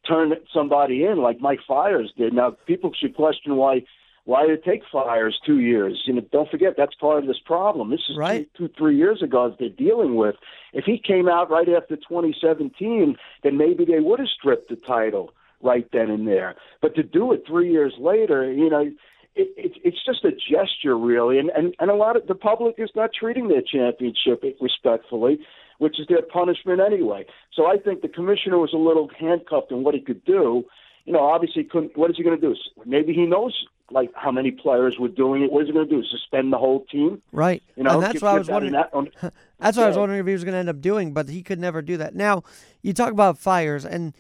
turn 0.07 0.33
somebody 0.53 1.05
in 1.05 1.19
like 1.19 1.41
Mike 1.41 1.61
Fiers 1.67 2.13
did. 2.17 2.33
Now, 2.33 2.57
people 2.67 2.93
should 2.93 3.15
question 3.15 3.57
why 3.57 3.85
why 4.25 4.47
did 4.47 4.59
it 4.59 4.65
take 4.65 4.83
Fiers 4.91 5.39
two 5.45 5.61
years? 5.61 6.03
You 6.07 6.15
know, 6.15 6.23
don't 6.31 6.51
forget 6.51 6.75
that's 6.77 6.95
part 6.95 7.19
of 7.19 7.27
this 7.27 7.41
problem. 7.45 7.91
This 7.91 8.03
is 8.09 8.17
right. 8.17 8.49
two, 8.57 8.69
two, 8.69 8.75
three 8.79 8.97
years 8.97 9.23
ago 9.23 9.49
that 9.49 9.59
they're 9.59 9.69
dealing 9.69 10.15
with. 10.15 10.37
If 10.73 10.85
he 10.85 10.99
came 10.99 11.29
out 11.29 11.51
right 11.51 11.69
after 11.69 11.97
2017, 11.97 13.17
then 13.43 13.57
maybe 13.57 13.85
they 13.85 13.99
would 13.99 14.21
have 14.21 14.29
stripped 14.29 14.71
the 14.71 14.77
title 14.77 15.33
right 15.61 15.89
then 15.93 16.09
and 16.11 16.27
there. 16.27 16.55
But 16.81 16.95
to 16.95 17.03
do 17.03 17.33
it 17.33 17.43
three 17.47 17.71
years 17.71 17.95
later, 17.99 18.51
you 18.53 18.71
know, 18.71 18.91
it, 19.35 19.49
it, 19.57 19.73
it's 19.83 20.05
just 20.05 20.25
a 20.25 20.31
gesture, 20.31 20.97
really. 20.97 21.39
And, 21.39 21.51
and 21.51 21.75
and 21.81 21.91
a 21.91 21.95
lot 21.95 22.17
of 22.17 22.27
the 22.29 22.35
public 22.35 22.77
is 22.79 22.91
not 22.95 23.11
treating 23.19 23.49
their 23.49 23.63
championship 23.63 24.45
respectfully, 24.61 25.41
which 25.79 25.99
is 25.99 26.07
their 26.07 26.23
punishment 26.23 26.81
anyway. 26.81 27.27
So 27.55 27.67
I 27.67 27.77
think 27.77 28.03
the 28.03 28.09
commissioner 28.09 28.59
was 28.59 28.73
a 28.73 28.77
little 28.77 29.11
handcuffed 29.19 29.73
in 29.73 29.83
what 29.83 29.95
he 29.95 30.01
could 30.01 30.25
do 30.25 30.65
you 31.05 31.13
know, 31.13 31.21
obviously, 31.21 31.65
couldn't. 31.65 31.97
What 31.97 32.11
is 32.11 32.17
he 32.17 32.23
going 32.23 32.41
to 32.41 32.47
do? 32.47 32.55
Maybe 32.87 33.13
he 33.13 33.27
knows 33.27 33.55
like 33.93 34.11
how 34.15 34.31
many 34.31 34.51
players 34.51 34.99
were 34.99 35.09
doing 35.09 35.43
it. 35.43 35.53
What 35.53 35.63
is 35.63 35.69
he 35.69 35.73
going 35.73 35.89
to 35.89 35.95
do? 35.95 36.05
Suspend 36.05 36.53
the 36.53 36.59
whole 36.59 36.85
team? 36.87 37.21
Right. 37.33 37.63
You 37.77 37.85
know, 37.85 37.95
and 37.95 38.03
that's 38.03 38.23
what 38.23 38.35
I 38.35 38.39
was 38.39 38.49
wondering. 38.49 38.73
That 38.73 38.91
that's 39.59 39.77
what 39.77 39.85
I 39.85 39.89
was 39.89 39.97
wondering 39.97 40.21
if 40.21 40.27
he 40.27 40.33
was 40.33 40.45
going 40.45 40.53
to 40.53 40.59
end 40.59 40.69
up 40.69 40.81
doing, 40.81 41.13
but 41.13 41.29
he 41.29 41.43
could 41.43 41.59
never 41.59 41.83
do 41.83 41.97
that. 41.99 42.15
Now, 42.15 42.43
you 42.83 42.93
talk 42.93 43.13
about 43.13 43.39
Fiers, 43.39 43.85
and 43.85 44.15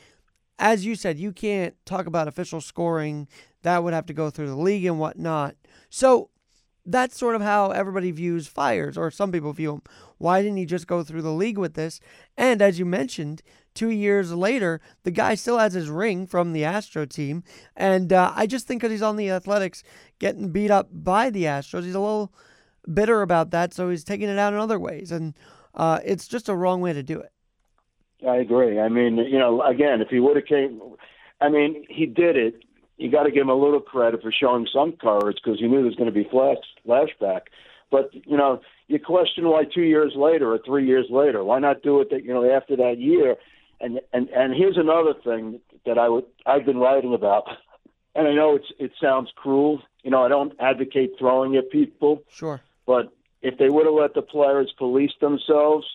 as 0.58 0.84
you 0.86 0.94
said, 0.94 1.18
you 1.18 1.32
can't 1.32 1.74
talk 1.84 2.06
about 2.06 2.28
official 2.28 2.60
scoring. 2.60 3.28
That 3.62 3.82
would 3.82 3.94
have 3.94 4.06
to 4.06 4.12
go 4.12 4.30
through 4.30 4.48
the 4.48 4.56
league 4.56 4.84
and 4.84 4.98
whatnot. 4.98 5.56
So 5.90 6.30
that's 6.84 7.16
sort 7.16 7.34
of 7.34 7.42
how 7.42 7.70
everybody 7.70 8.10
views 8.10 8.46
Fiers, 8.46 8.98
or 8.98 9.10
some 9.10 9.32
people 9.32 9.52
view 9.52 9.72
them. 9.72 9.82
Why 10.18 10.42
didn't 10.42 10.58
he 10.58 10.66
just 10.66 10.86
go 10.86 11.02
through 11.02 11.22
the 11.22 11.32
league 11.32 11.58
with 11.58 11.74
this? 11.74 12.00
And 12.36 12.62
as 12.62 12.78
you 12.78 12.84
mentioned, 12.84 13.42
two 13.74 13.90
years 13.90 14.32
later, 14.32 14.80
the 15.02 15.10
guy 15.10 15.34
still 15.34 15.58
has 15.58 15.72
his 15.72 15.88
ring 15.88 16.26
from 16.26 16.52
the 16.52 16.64
Astro 16.64 17.04
team. 17.04 17.42
And 17.76 18.12
uh, 18.12 18.32
I 18.34 18.46
just 18.46 18.66
think 18.66 18.80
because 18.80 18.92
he's 18.92 19.02
on 19.02 19.16
the 19.16 19.30
Athletics 19.30 19.82
getting 20.18 20.50
beat 20.50 20.70
up 20.70 20.88
by 20.92 21.30
the 21.30 21.44
Astros, 21.44 21.84
he's 21.84 21.94
a 21.94 22.00
little 22.00 22.32
bitter 22.92 23.22
about 23.22 23.50
that. 23.50 23.72
So 23.74 23.90
he's 23.90 24.04
taking 24.04 24.28
it 24.28 24.38
out 24.38 24.52
in 24.52 24.58
other 24.58 24.78
ways. 24.78 25.12
And 25.12 25.34
uh, 25.74 26.00
it's 26.04 26.28
just 26.28 26.48
a 26.48 26.54
wrong 26.54 26.80
way 26.80 26.92
to 26.92 27.02
do 27.02 27.20
it. 27.20 27.32
I 28.26 28.36
agree. 28.36 28.78
I 28.78 28.88
mean, 28.88 29.16
you 29.16 29.38
know, 29.38 29.62
again, 29.62 30.00
if 30.00 30.08
he 30.08 30.20
would 30.20 30.36
have 30.36 30.46
came, 30.46 30.80
I 31.40 31.48
mean, 31.48 31.84
he 31.88 32.06
did 32.06 32.36
it. 32.36 32.62
You 32.96 33.10
got 33.10 33.24
to 33.24 33.32
give 33.32 33.42
him 33.42 33.48
a 33.48 33.54
little 33.54 33.80
credit 33.80 34.22
for 34.22 34.30
showing 34.30 34.68
some 34.72 34.92
courage 34.92 35.38
because 35.42 35.58
he 35.58 35.66
knew 35.66 35.78
there 35.78 35.86
was 35.86 35.96
going 35.96 36.12
to 36.12 36.12
be 36.12 36.28
flash 36.30 36.58
flashback. 36.86 37.42
But 37.90 38.10
you 38.12 38.36
know, 38.36 38.60
you 38.86 38.98
question 39.00 39.48
why 39.48 39.64
two 39.64 39.82
years 39.82 40.12
later 40.16 40.52
or 40.52 40.58
three 40.64 40.86
years 40.86 41.06
later, 41.10 41.42
why 41.42 41.58
not 41.58 41.82
do 41.82 42.00
it 42.00 42.10
that 42.10 42.24
you 42.24 42.32
know 42.32 42.50
after 42.50 42.76
that 42.76 42.98
year? 42.98 43.36
And 43.82 44.00
and 44.12 44.28
and 44.30 44.54
here's 44.54 44.78
another 44.78 45.12
thing 45.22 45.60
that 45.84 45.98
I 45.98 46.08
would 46.08 46.24
I've 46.46 46.64
been 46.64 46.78
writing 46.78 47.12
about, 47.12 47.44
and 48.14 48.26
I 48.26 48.32
know 48.32 48.54
it's 48.54 48.72
it 48.78 48.92
sounds 49.00 49.30
cruel. 49.36 49.82
You 50.02 50.10
know, 50.10 50.24
I 50.24 50.28
don't 50.28 50.54
advocate 50.60 51.12
throwing 51.18 51.56
at 51.56 51.70
people. 51.70 52.22
Sure. 52.30 52.60
But 52.86 53.12
if 53.42 53.58
they 53.58 53.68
would 53.68 53.86
have 53.86 53.94
let 53.94 54.14
the 54.14 54.22
players 54.22 54.72
police 54.78 55.12
themselves, 55.20 55.86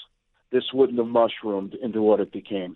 this 0.52 0.66
wouldn't 0.74 1.00
have 1.00 1.08
mushroomed 1.08 1.74
into 1.76 2.02
what 2.02 2.20
it 2.20 2.32
became. 2.32 2.76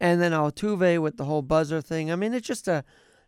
And 0.00 0.20
then 0.20 0.32
Altuve 0.32 1.00
with 1.00 1.16
the 1.16 1.24
whole 1.24 1.42
buzzer 1.42 1.80
thing. 1.80 2.10
I 2.10 2.16
mean, 2.16 2.32
it's 2.32 2.46
just 2.46 2.68
a 2.68 2.84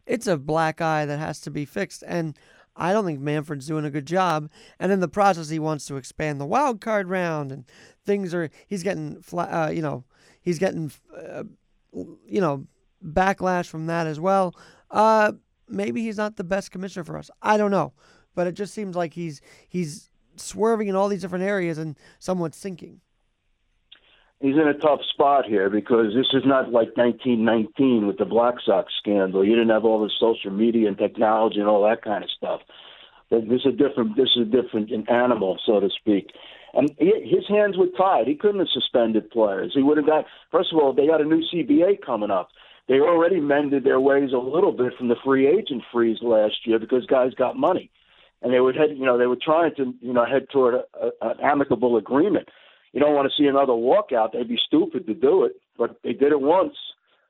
it's 0.07 0.27
a 0.27 0.39
black 0.39 0.81
eye 0.81 1.05
that 1.05 1.19
has 1.19 1.41
to 1.43 1.51
be 1.51 1.65
fixed. 1.65 2.03
And 2.07 2.37
I 2.77 2.93
don't 2.93 3.05
think 3.05 3.21
Manfred's 3.21 3.67
doing 3.67 3.85
a 3.85 3.91
good 3.91 4.07
job. 4.07 4.51
And 4.79 4.91
in 4.91 5.01
the 5.01 5.09
process, 5.09 5.51
he 5.51 5.59
wants 5.59 5.87
to 5.87 5.97
expand 5.97 6.41
the 6.41 6.47
wild 6.47 6.81
card 6.81 7.09
round, 7.09 7.53
and 7.53 7.65
things 8.07 8.33
are 8.33 8.51
he's 8.67 8.83
getting 8.83 9.23
uh, 9.37 9.71
you 9.73 9.83
know 9.83 10.05
he's 10.43 10.59
getting, 10.59 10.91
uh, 11.17 11.45
you 11.93 12.41
know, 12.41 12.67
backlash 13.05 13.67
from 13.67 13.87
that 13.87 14.07
as 14.07 14.21
well. 14.21 14.55
Uh, 14.91 15.33
maybe 15.69 16.03
he's 16.03 16.17
not 16.17 16.37
the 16.37 16.45
best 16.45 16.71
commissioner 16.71 17.05
for 17.05 17.17
us. 17.17 17.31
I 17.43 17.57
don't 17.57 17.71
know, 17.71 17.93
but 18.35 18.47
it 18.47 18.53
just 18.53 18.75
seems 18.75 18.97
like 18.97 19.15
he's 19.15 19.41
he's 19.69 20.11
swerving 20.37 20.89
in 20.89 20.97
all 20.97 21.09
these 21.09 21.23
different 21.23 21.45
areas 21.45 21.79
and 21.79 21.97
somewhat 22.19 22.55
sinking. 22.55 23.01
He's 24.41 24.55
in 24.55 24.69
a 24.69 24.75
tough 24.75 25.01
spot 25.13 25.45
here 25.45 25.69
because 25.69 26.15
this 26.15 26.29
is 26.33 26.47
not 26.47 26.73
like 26.73 26.97
1919 26.97 28.07
with 28.07 28.17
the 28.17 28.25
Black 28.25 28.55
Sox 28.65 28.91
scandal. 28.99 29.45
You 29.45 29.55
didn't 29.55 29.69
have 29.69 29.85
all 29.85 30.01
the 30.01 30.11
social 30.19 30.51
media 30.51 30.89
and 30.89 30.97
technology 30.97 31.61
and 31.61 31.69
all 31.69 31.83
that 31.83 32.03
kind 32.03 32.25
of 32.25 32.31
stuff. 32.31 32.63
This 33.31 33.43
is 33.43 33.67
a 33.67 33.73
different. 33.73 34.17
This 34.17 34.31
is 34.37 34.49
a 34.49 34.63
different 34.63 34.91
animal, 35.09 35.59
so 35.65 35.79
to 35.79 35.89
speak. 35.91 36.33
And 36.73 36.91
his 36.99 37.47
hands 37.49 37.77
were 37.77 37.89
tied. 37.99 38.29
He 38.29 38.37
couldn't 38.37 38.61
have 38.61 38.69
suspended 38.73 39.31
players. 39.31 39.73
He 39.75 39.83
would 39.83 39.97
have 39.97 40.07
got. 40.07 40.25
First 40.53 40.73
of 40.73 40.79
all, 40.79 40.93
they 40.93 41.07
got 41.07 41.21
a 41.21 41.25
new 41.25 41.43
CBA 41.53 42.01
coming 42.05 42.31
up. 42.31 42.51
they 42.89 43.01
already 43.01 43.41
mended 43.41 43.85
their 43.85 44.01
ways 44.01 44.31
a 44.33 44.39
little 44.39 44.73
bit 44.73 44.93
from 44.97 45.09
the 45.09 45.17
free 45.25 45.47
agent 45.47 45.83
freeze 45.93 46.19
last 46.23 46.67
year 46.67 46.79
because 46.79 47.07
guys 47.07 47.35
got 47.35 47.57
money, 47.57 47.91
and 48.43 48.53
they 48.53 48.61
would 48.61 48.77
head, 48.77 48.91
you 48.97 49.05
know, 49.05 49.19
they 49.19 49.27
were 49.27 49.39
trying 49.41 49.75
to, 49.77 49.95
you 50.01 50.13
know, 50.13 50.25
head 50.25 50.47
toward 50.53 50.75
a, 50.75 50.85
a, 51.01 51.11
an 51.31 51.37
amicable 51.43 51.97
agreement. 51.97 52.49
You 52.93 53.01
don't 53.01 53.15
want 53.15 53.31
to 53.31 53.43
see 53.43 53.49
another 53.49 53.73
walkout; 53.73 54.33
they'd 54.33 54.49
be 54.49 54.59
stupid 54.65 55.07
to 55.07 55.15
do 55.15 55.45
it, 55.45 55.53
but 55.77 55.97
they 56.05 56.13
did 56.13 56.33
it 56.33 56.41
once. 56.41 56.75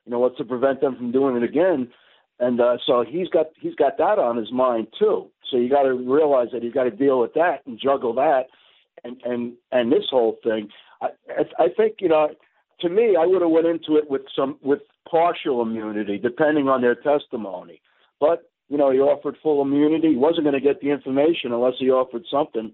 You 0.05 0.11
know, 0.11 0.19
what's 0.19 0.37
to 0.37 0.45
prevent 0.45 0.81
them 0.81 0.95
from 0.95 1.11
doing 1.11 1.35
it 1.35 1.43
again? 1.43 1.89
And 2.39 2.59
uh, 2.59 2.77
so 2.85 3.05
he's 3.07 3.29
got 3.29 3.47
he's 3.59 3.75
got 3.75 3.97
that 3.97 4.17
on 4.17 4.37
his 4.37 4.51
mind 4.51 4.87
too. 4.97 5.29
So 5.49 5.57
you 5.57 5.69
got 5.69 5.83
to 5.83 5.93
realize 5.93 6.47
that 6.53 6.63
he's 6.63 6.73
got 6.73 6.85
to 6.85 6.91
deal 6.91 7.19
with 7.19 7.33
that 7.35 7.59
and 7.67 7.79
juggle 7.79 8.13
that, 8.15 8.45
and 9.03 9.21
and 9.23 9.53
and 9.71 9.91
this 9.91 10.05
whole 10.09 10.37
thing. 10.43 10.69
I 11.01 11.09
I 11.57 11.67
think 11.75 11.95
you 11.99 12.09
know, 12.09 12.29
to 12.81 12.89
me, 12.89 13.15
I 13.19 13.25
would 13.25 13.41
have 13.41 13.51
went 13.51 13.67
into 13.67 13.97
it 13.97 14.09
with 14.09 14.21
some 14.35 14.57
with 14.61 14.79
partial 15.09 15.61
immunity, 15.61 16.17
depending 16.17 16.67
on 16.67 16.81
their 16.81 16.95
testimony. 16.95 17.81
But 18.19 18.49
you 18.69 18.77
know, 18.77 18.91
he 18.91 18.99
offered 18.99 19.37
full 19.43 19.61
immunity. 19.61 20.09
He 20.09 20.15
wasn't 20.15 20.45
going 20.45 20.53
to 20.53 20.61
get 20.61 20.81
the 20.81 20.91
information 20.91 21.51
unless 21.51 21.73
he 21.79 21.89
offered 21.89 22.23
something, 22.31 22.73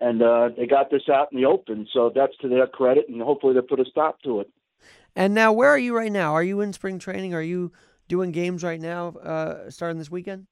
and 0.00 0.22
uh, 0.22 0.50
they 0.56 0.66
got 0.66 0.90
this 0.90 1.08
out 1.12 1.28
in 1.32 1.40
the 1.40 1.46
open. 1.46 1.86
So 1.92 2.10
that's 2.14 2.36
to 2.38 2.48
their 2.48 2.66
credit, 2.66 3.08
and 3.08 3.22
hopefully 3.22 3.54
they 3.54 3.60
put 3.60 3.80
a 3.80 3.84
stop 3.84 4.20
to 4.22 4.40
it. 4.40 4.50
And 5.14 5.34
now, 5.34 5.52
where 5.52 5.70
are 5.70 5.78
you 5.78 5.96
right 5.96 6.12
now? 6.12 6.32
Are 6.32 6.42
you 6.42 6.60
in 6.60 6.72
spring 6.72 6.98
training? 6.98 7.34
Are 7.34 7.42
you 7.42 7.72
doing 8.08 8.32
games 8.32 8.64
right 8.64 8.80
now, 8.80 9.08
uh, 9.22 9.70
starting 9.70 9.98
this 9.98 10.10
weekend? 10.10 10.46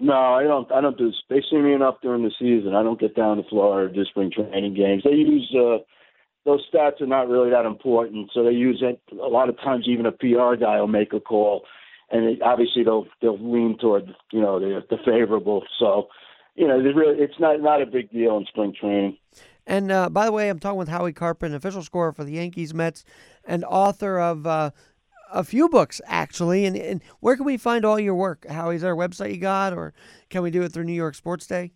No, 0.00 0.14
I 0.14 0.44
don't. 0.44 0.70
I 0.70 0.80
don't 0.80 0.96
do. 0.96 1.12
They 1.28 1.42
see 1.50 1.56
me 1.56 1.72
enough 1.72 1.96
during 2.02 2.22
the 2.22 2.30
season. 2.38 2.74
I 2.74 2.82
don't 2.82 3.00
get 3.00 3.16
down 3.16 3.36
to 3.38 3.42
Florida 3.48 3.92
to 3.92 4.04
spring 4.04 4.30
training 4.30 4.74
games. 4.74 5.02
They 5.04 5.10
use 5.10 5.52
uh, 5.58 5.78
those 6.44 6.64
stats 6.72 7.00
are 7.00 7.06
not 7.06 7.28
really 7.28 7.50
that 7.50 7.66
important, 7.66 8.30
so 8.32 8.44
they 8.44 8.52
use 8.52 8.82
it. 8.82 9.00
A 9.12 9.28
lot 9.28 9.48
of 9.48 9.58
times, 9.58 9.86
even 9.88 10.06
a 10.06 10.12
PR 10.12 10.54
guy 10.54 10.80
will 10.80 10.86
make 10.86 11.12
a 11.12 11.20
call, 11.20 11.64
and 12.10 12.24
it, 12.24 12.42
obviously 12.42 12.84
they'll 12.84 13.06
they'll 13.20 13.38
lean 13.38 13.76
toward 13.78 14.14
you 14.32 14.40
know 14.40 14.60
the 14.60 14.84
the 14.88 14.98
favorable. 15.04 15.64
So, 15.80 16.08
you 16.54 16.68
know, 16.68 16.76
really 16.76 17.20
it's 17.20 17.38
not 17.40 17.60
not 17.60 17.82
a 17.82 17.86
big 17.86 18.10
deal 18.10 18.36
in 18.36 18.46
spring 18.46 18.74
training. 18.78 19.16
And 19.66 19.92
uh, 19.92 20.08
by 20.08 20.24
the 20.24 20.32
way, 20.32 20.48
I'm 20.48 20.58
talking 20.58 20.78
with 20.78 20.88
Howie 20.88 21.12
Karpin, 21.12 21.54
official 21.54 21.82
scorer 21.82 22.12
for 22.12 22.24
the 22.24 22.32
Yankees, 22.32 22.72
Mets, 22.72 23.04
and 23.44 23.64
author 23.64 24.18
of 24.18 24.46
uh, 24.46 24.70
a 25.32 25.44
few 25.44 25.68
books 25.68 26.00
actually. 26.06 26.64
And, 26.64 26.76
and 26.76 27.02
where 27.20 27.36
can 27.36 27.44
we 27.44 27.56
find 27.56 27.84
all 27.84 27.98
your 27.98 28.14
work? 28.14 28.46
How 28.48 28.70
is 28.70 28.82
there 28.82 28.92
a 28.92 28.96
website 28.96 29.32
you 29.32 29.40
got, 29.40 29.72
or 29.72 29.94
can 30.30 30.42
we 30.42 30.50
do 30.50 30.62
it 30.62 30.72
through 30.72 30.84
New 30.84 30.92
York 30.92 31.14
Sports 31.14 31.46
Day? 31.46 31.72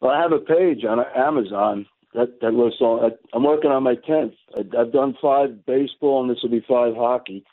Well, 0.00 0.10
I 0.10 0.20
have 0.20 0.32
a 0.32 0.38
page 0.38 0.84
on 0.84 0.98
Amazon 1.16 1.86
that 2.14 2.40
that 2.40 2.54
lists 2.54 2.80
all. 2.80 3.10
I'm 3.32 3.44
working 3.44 3.70
on 3.70 3.82
my 3.82 3.94
tenth. 3.94 4.34
I've 4.56 4.92
done 4.92 5.16
five 5.20 5.64
baseball, 5.66 6.22
and 6.22 6.30
this 6.30 6.42
will 6.42 6.50
be 6.50 6.64
five 6.68 6.94
hockey. 6.94 7.44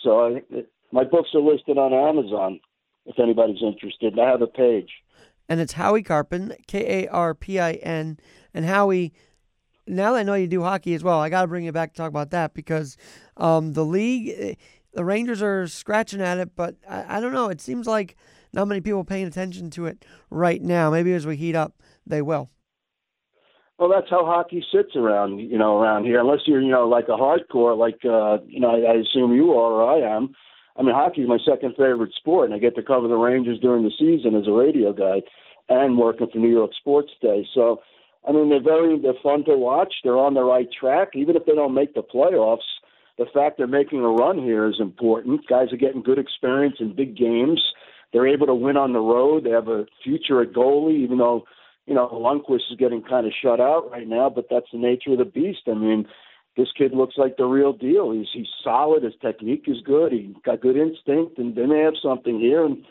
So 0.00 0.26
I, 0.26 0.40
think 0.40 0.66
my 0.92 1.04
books 1.04 1.30
are 1.34 1.40
listed 1.40 1.78
on 1.78 1.92
Amazon. 1.92 2.60
If 3.06 3.18
anybody's 3.18 3.62
interested, 3.62 4.18
I 4.18 4.30
have 4.30 4.42
a 4.42 4.46
page. 4.46 4.90
And 5.48 5.60
it's 5.60 5.74
Howie 5.74 6.02
Karpin, 6.02 6.56
K 6.66 7.04
A 7.04 7.08
R 7.08 7.34
P 7.34 7.60
I 7.60 7.74
N, 7.74 8.18
and 8.52 8.64
Howie 8.64 9.12
now 9.86 10.12
that 10.12 10.20
I 10.20 10.22
know 10.22 10.34
you 10.34 10.46
do 10.46 10.62
hockey 10.62 10.94
as 10.94 11.04
well, 11.04 11.20
I 11.20 11.28
got 11.28 11.42
to 11.42 11.48
bring 11.48 11.64
you 11.64 11.72
back 11.72 11.92
to 11.92 11.96
talk 11.96 12.08
about 12.08 12.30
that 12.30 12.54
because 12.54 12.96
um, 13.36 13.72
the 13.72 13.84
league, 13.84 14.58
the 14.92 15.04
Rangers 15.04 15.42
are 15.42 15.66
scratching 15.68 16.20
at 16.20 16.38
it, 16.38 16.56
but 16.56 16.76
I, 16.88 17.18
I, 17.18 17.20
don't 17.20 17.32
know. 17.32 17.48
It 17.48 17.60
seems 17.60 17.86
like 17.86 18.16
not 18.52 18.66
many 18.66 18.80
people 18.80 19.04
paying 19.04 19.26
attention 19.26 19.70
to 19.70 19.86
it 19.86 20.04
right 20.30 20.60
now. 20.60 20.90
Maybe 20.90 21.12
as 21.12 21.26
we 21.26 21.36
heat 21.36 21.54
up, 21.54 21.74
they 22.06 22.22
will. 22.22 22.50
Well, 23.78 23.90
that's 23.90 24.08
how 24.08 24.24
hockey 24.24 24.64
sits 24.72 24.96
around, 24.96 25.38
you 25.38 25.58
know, 25.58 25.78
around 25.78 26.04
here. 26.04 26.18
Unless 26.18 26.40
you're, 26.46 26.62
you 26.62 26.70
know, 26.70 26.88
like 26.88 27.08
a 27.08 27.12
hardcore, 27.12 27.76
like 27.76 27.98
uh, 28.04 28.42
you 28.46 28.58
know, 28.58 28.70
I, 28.70 28.92
I 28.92 28.94
assume 28.94 29.34
you 29.34 29.52
are 29.52 29.72
or 29.72 30.02
I 30.02 30.16
am. 30.16 30.30
I 30.78 30.82
mean, 30.82 30.94
hockey 30.94 31.22
is 31.22 31.28
my 31.28 31.38
second 31.46 31.70
favorite 31.70 32.12
sport, 32.16 32.46
and 32.46 32.54
I 32.54 32.58
get 32.58 32.74
to 32.76 32.82
cover 32.82 33.06
the 33.06 33.16
Rangers 33.16 33.58
during 33.60 33.84
the 33.84 33.90
season 33.98 34.34
as 34.34 34.46
a 34.46 34.52
radio 34.52 34.92
guy 34.92 35.22
and 35.68 35.98
working 35.98 36.28
for 36.32 36.38
New 36.38 36.50
York 36.50 36.70
Sports 36.78 37.10
Day. 37.20 37.46
So 37.54 37.80
I 38.26 38.32
mean, 38.32 38.50
they're 38.50 38.62
very 38.62 38.98
they're 39.00 39.14
fun 39.22 39.44
to 39.44 39.56
watch. 39.56 39.94
They're 40.02 40.18
on 40.18 40.34
the 40.34 40.42
right 40.42 40.68
track, 40.72 41.10
even 41.14 41.36
if 41.36 41.44
they 41.46 41.54
don't 41.54 41.74
make 41.74 41.94
the 41.94 42.02
playoffs. 42.02 42.66
The 43.18 43.26
fact 43.32 43.56
they're 43.56 43.66
making 43.66 44.00
a 44.00 44.08
run 44.08 44.38
here 44.38 44.68
is 44.68 44.76
important. 44.78 45.46
Guys 45.48 45.72
are 45.72 45.78
getting 45.78 46.02
good 46.02 46.18
experience 46.18 46.76
in 46.80 46.94
big 46.94 47.16
games. 47.16 47.62
They're 48.12 48.26
able 48.26 48.46
to 48.46 48.54
win 48.54 48.76
on 48.76 48.92
the 48.92 49.00
road. 49.00 49.44
They 49.44 49.50
have 49.50 49.68
a 49.68 49.86
future 50.02 50.42
at 50.42 50.52
goalie, 50.52 51.02
even 51.02 51.18
though 51.18 51.44
you 51.86 51.94
know 51.94 52.08
Lundqvist 52.08 52.70
is 52.70 52.78
getting 52.78 53.02
kind 53.02 53.26
of 53.26 53.32
shut 53.42 53.60
out 53.60 53.90
right 53.90 54.08
now. 54.08 54.28
But 54.28 54.46
that's 54.50 54.70
the 54.72 54.78
nature 54.78 55.12
of 55.12 55.18
the 55.18 55.24
beast. 55.24 55.62
I 55.68 55.74
mean, 55.74 56.06
this 56.56 56.68
kid 56.76 56.92
looks 56.92 57.14
like 57.16 57.36
the 57.36 57.44
real 57.44 57.72
deal. 57.72 58.12
He's 58.12 58.28
he's 58.32 58.48
solid. 58.64 59.02
His 59.02 59.14
technique 59.20 59.64
is 59.66 59.80
good. 59.84 60.12
He 60.12 60.34
got 60.44 60.60
good 60.60 60.76
instinct, 60.76 61.38
and 61.38 61.54
they 61.54 61.66
may 61.66 61.80
have 61.80 61.94
something 62.02 62.40
here. 62.40 62.64
And 62.64 62.84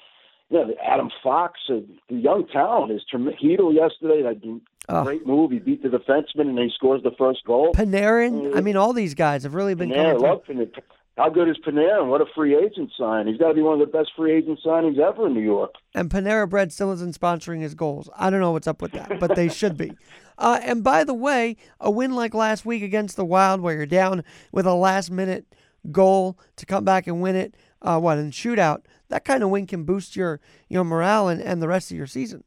yeah, 0.50 0.64
Adam 0.86 1.10
Fox, 1.24 1.60
uh, 1.70 1.78
the 2.10 2.16
young 2.16 2.48
talent 2.48 2.92
is 2.92 3.02
tremendous. 3.10 3.42
Chytil 3.42 3.74
yesterday, 3.74 4.22
that 4.22 4.62
oh. 4.90 5.04
great 5.04 5.26
move. 5.26 5.52
He 5.52 5.60
beat 5.60 5.82
the 5.82 5.90
defenseman 5.90 6.50
and 6.50 6.60
he 6.60 6.70
scores 6.76 7.02
the 7.04 7.12
first 7.18 7.44
goal. 7.46 7.74
Panarin, 7.74 8.56
I 8.56 8.62
mean, 8.62 8.78
all 8.78 8.94
these 8.94 9.16
guys 9.16 9.44
have 9.44 9.56
really 9.56 9.74
been. 9.74 9.90
Panarin, 9.90 10.22
love 10.22 10.44
Panarin. 10.48 10.72
How 11.18 11.30
good 11.30 11.48
is 11.48 11.58
Panarin? 11.66 12.08
What 12.10 12.22
a 12.22 12.26
free 12.36 12.56
agent 12.56 12.92
sign! 12.98 13.26
He's 13.26 13.38
got 13.38 13.48
to 13.48 13.54
be 13.54 13.62
one 13.62 13.80
of 13.82 13.92
the 13.92 13.98
best 13.98 14.12
free 14.16 14.34
agent 14.34 14.60
signings 14.64 15.00
ever 15.00 15.28
in 15.28 15.34
New 15.34 15.42
York. 15.42 15.76
And 15.94 16.10
Panera 16.10 16.48
Bread 16.48 16.74
still 16.74 16.92
isn't 16.92 17.18
sponsoring 17.18 17.62
his 17.62 17.74
goals. 17.74 18.10
I 18.16 18.30
don't 18.30 18.42
know 18.42 18.52
what's 18.52 18.68
up 18.68 18.82
with 18.82 18.92
that, 18.92 19.20
but 19.20 19.36
they 19.36 19.50
should 19.50 19.78
be. 19.78 19.94
Uh, 20.38 20.60
and 20.64 20.84
by 20.84 21.06
the 21.06 21.14
way, 21.14 21.56
a 21.80 21.90
win 21.90 22.14
like 22.14 22.34
last 22.34 22.66
week 22.66 22.84
against 22.84 23.16
the 23.16 23.24
Wild, 23.24 23.62
where 23.62 23.74
you're 23.74 23.86
down 23.86 24.22
with 24.52 24.66
a 24.66 24.74
last 24.74 25.10
minute 25.10 25.46
goal 25.94 26.38
to 26.58 26.66
come 26.66 26.84
back 26.84 27.08
and 27.08 27.22
win 27.22 27.38
it, 27.38 27.56
uh, 27.86 28.00
what 28.00 28.18
in 28.18 28.32
shootout 28.32 28.82
that 29.10 29.24
kind 29.24 29.44
of 29.44 29.50
win 29.50 29.68
can 29.68 29.84
boost 29.84 30.16
your 30.16 30.42
your 30.68 30.84
morale 30.84 31.30
and, 31.30 31.42
and 31.42 31.62
the 31.62 31.68
rest 31.68 31.92
of 31.92 31.98
your 31.98 32.08
season. 32.08 32.44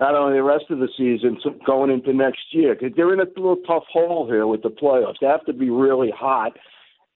Not 0.00 0.16
only 0.16 0.36
the 0.36 0.42
rest 0.42 0.64
of 0.70 0.80
the 0.80 0.88
season, 0.98 1.38
going 1.64 1.90
into 1.90 2.12
next 2.12 2.42
year, 2.50 2.74
because 2.74 2.94
they're 2.96 3.12
in 3.14 3.20
a 3.20 3.24
little 3.36 3.62
tough 3.66 3.84
hole 3.90 4.26
here 4.26 4.48
with 4.48 4.62
the 4.62 4.68
playoffs. 4.68 5.14
They 5.20 5.28
have 5.28 5.44
to 5.44 5.52
be 5.52 5.70
really 5.70 6.10
hot, 6.10 6.58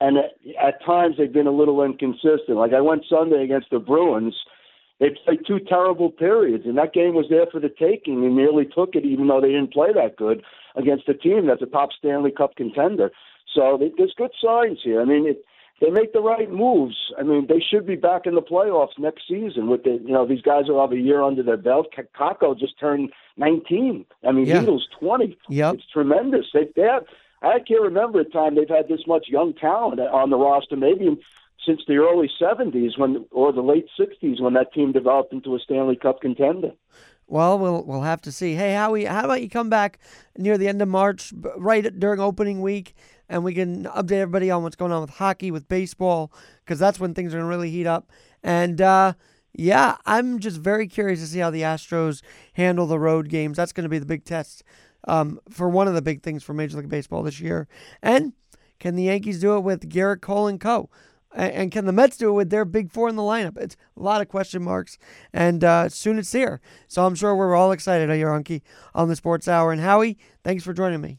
and 0.01 0.19
at, 0.19 0.31
at 0.63 0.85
times 0.85 1.17
they've 1.19 1.33
been 1.33 1.49
a 1.49 1.53
little 1.53 1.83
inconsistent. 1.83 2.57
Like 2.57 2.73
I 2.73 2.81
went 2.81 3.03
Sunday 3.11 3.43
against 3.43 3.71
the 3.71 3.81
Bruins. 3.81 4.37
They 5.01 5.09
played 5.25 5.41
two 5.47 5.59
terrible 5.59 6.11
periods, 6.11 6.65
and 6.65 6.79
that 6.79 6.95
game 6.95 7.15
was 7.15 7.27
there 7.29 7.47
for 7.51 7.61
the 7.61 7.69
taking. 7.69 8.23
They 8.23 8.29
nearly 8.29 8.65
took 8.65 8.95
it, 8.95 9.05
even 9.05 9.27
though 9.27 9.41
they 9.41 9.49
didn't 9.49 9.73
play 9.73 9.93
that 9.93 10.17
good 10.17 10.43
against 10.75 11.09
a 11.09 11.15
team 11.15 11.47
that's 11.47 11.61
a 11.61 11.67
top 11.67 11.91
Stanley 11.99 12.31
Cup 12.31 12.57
contender. 12.57 13.11
So 13.55 13.79
there's 13.79 14.15
good 14.17 14.33
signs 14.43 14.79
here. 14.83 15.03
I 15.03 15.05
mean, 15.05 15.27
it, 15.27 15.45
they 15.81 15.91
make 15.91 16.13
the 16.13 16.21
right 16.21 16.51
moves. 16.51 16.97
I 17.19 17.23
mean, 17.23 17.47
they 17.49 17.61
should 17.61 17.87
be 17.87 17.97
back 17.97 18.27
in 18.27 18.35
the 18.35 18.43
playoffs 18.43 18.99
next 18.99 19.29
season. 19.29 19.69
With 19.69 19.85
the, 19.85 20.01
you 20.03 20.13
know, 20.13 20.27
these 20.27 20.41
guys 20.41 20.65
will 20.69 20.81
have 20.81 20.93
a 20.93 20.99
year 20.99 21.23
under 21.23 21.43
their 21.43 21.59
belt. 21.59 21.89
Kakko 22.19 22.59
just 22.59 22.79
turned 22.79 23.13
19. 23.37 24.07
I 24.27 24.33
mean, 24.33 24.47
yeah. 24.47 24.63
Beatles 24.63 24.83
20. 24.99 25.37
Yep. 25.51 25.75
It's 25.75 25.91
tremendous. 25.93 26.47
They, 26.55 26.69
they 26.75 26.83
have, 26.83 27.05
I 27.43 27.59
can't 27.59 27.83
remember 27.83 28.21
a 28.21 28.25
time 28.25 28.55
they've 28.55 28.69
had 28.69 28.89
this 28.89 29.07
much 29.07 29.27
young 29.29 29.53
talent 29.53 30.01
on 30.01 30.31
the 30.31 30.39
roster. 30.39 30.77
Maybe 30.77 31.15
since 31.67 31.83
the 31.87 31.97
early 31.97 32.31
70s 32.41 32.99
when, 32.99 33.27
or 33.31 33.53
the 33.53 33.61
late 33.61 33.89
60s 33.99 34.41
when 34.41 34.55
that 34.55 34.73
team 34.73 34.93
developed 34.93 35.33
into 35.33 35.55
a 35.55 35.59
Stanley 35.59 35.97
Cup 35.97 36.21
contender. 36.21 36.73
Well, 37.29 37.59
we'll 37.59 37.85
we'll 37.85 38.03
have 38.03 38.21
to 38.23 38.33
see. 38.33 38.55
Hey, 38.55 38.75
Howie, 38.75 39.05
how 39.05 39.25
about 39.25 39.43
you 39.43 39.51
come 39.51 39.69
back 39.69 39.99
near 40.39 40.57
the 40.57 40.69
end 40.69 40.81
of 40.81 40.89
March, 40.89 41.33
right 41.57 41.99
during 41.99 42.21
opening 42.21 42.63
week, 42.63 42.95
and 43.29 43.43
we 43.43 43.53
can 43.53 43.85
update 43.85 44.13
everybody 44.13 44.51
on 44.51 44.63
what's 44.63 44.77
going 44.77 44.93
on 44.93 45.01
with 45.01 45.11
hockey, 45.11 45.51
with 45.51 45.69
baseball, 45.69 46.33
because 46.65 46.79
that's 46.79 47.01
when 47.01 47.15
things 47.15 47.35
are 47.35 47.39
going 47.39 47.47
to 47.47 47.49
really 47.49 47.71
heat 47.71 47.87
up. 47.87 48.11
And 48.45 48.81
uh, 48.81 49.15
yeah, 49.53 49.97
I'm 50.07 50.39
just 50.39 50.59
very 50.59 50.87
curious 50.87 51.21
to 51.21 51.27
see 51.27 51.41
how 51.41 51.51
the 51.51 51.63
Astros 51.63 52.23
handle 52.53 52.87
the 52.87 53.01
road 53.01 53.29
games. 53.29 53.57
That's 53.57 53.73
going 53.73 53.85
to 53.85 53.91
be 53.91 53.99
the 53.99 54.07
big 54.07 54.25
test 54.25 54.63
um, 55.09 55.41
for 55.51 55.69
one 55.69 55.89
of 55.89 55.95
the 55.95 56.03
big 56.03 56.23
things 56.23 56.45
for 56.45 56.55
Major 56.55 56.77
League 56.77 56.89
Baseball 56.89 57.25
this 57.25 57.41
year. 57.41 57.67
And 58.03 58.35
can 58.79 58.95
the 58.95 59.05
Yankees 59.05 59.41
do 59.41 59.57
it 59.57 59.61
with 59.61 59.89
Gerrit 59.91 60.21
Cole 60.21 60.47
and 60.47 60.61
co? 60.61 60.91
And 61.37 61.71
can 61.71 61.85
the 61.85 61.93
Mets 61.93 62.17
do 62.17 62.31
it 62.31 62.33
with 62.33 62.49
their 62.49 62.65
big 62.65 62.91
four 62.91 63.11
in 63.11 63.17
the 63.17 63.23
lineup? 63.23 63.59
It's 63.59 63.77
a 63.95 64.03
lot 64.03 64.23
of 64.23 64.29
question 64.29 64.63
marks, 64.63 64.97
and 65.35 65.63
uh, 65.63 65.91
soon 65.91 66.19
it's 66.19 66.33
here. 66.33 66.63
So 66.89 67.05
I'm 67.05 67.15
sure 67.15 67.37
we're 67.37 67.55
all 67.55 67.73
excited 67.73 68.09
here, 68.11 68.29
Unky, 68.29 68.63
on 68.95 69.09
the 69.09 69.17
Sports 69.17 69.47
Hour. 69.47 69.71
And 69.71 69.83
Howie, 69.83 70.17
thanks 70.43 70.65
for 70.65 70.73
joining 70.73 71.03
me. 71.03 71.19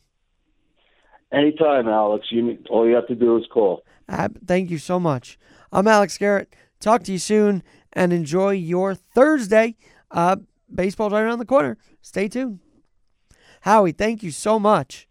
Anytime, 1.31 1.87
Alex. 1.87 2.25
You 2.31 2.57
all 2.69 2.87
you 2.87 2.95
have 2.95 3.07
to 3.07 3.15
do 3.15 3.37
is 3.37 3.45
call. 3.53 3.83
Uh, 4.09 4.29
thank 4.45 4.71
you 4.71 4.79
so 4.79 4.99
much. 4.99 5.37
I'm 5.71 5.87
Alex 5.87 6.17
Garrett. 6.17 6.51
Talk 6.79 7.03
to 7.03 7.11
you 7.11 7.19
soon, 7.19 7.61
and 7.93 8.11
enjoy 8.11 8.51
your 8.51 8.95
Thursday. 8.95 9.75
Uh, 10.09 10.37
baseball's 10.73 11.13
right 11.13 11.21
around 11.21 11.39
the 11.39 11.45
corner. 11.45 11.77
Stay 12.01 12.27
tuned. 12.27 12.59
Howie, 13.61 13.91
thank 13.91 14.23
you 14.23 14.31
so 14.31 14.57
much. 14.59 15.06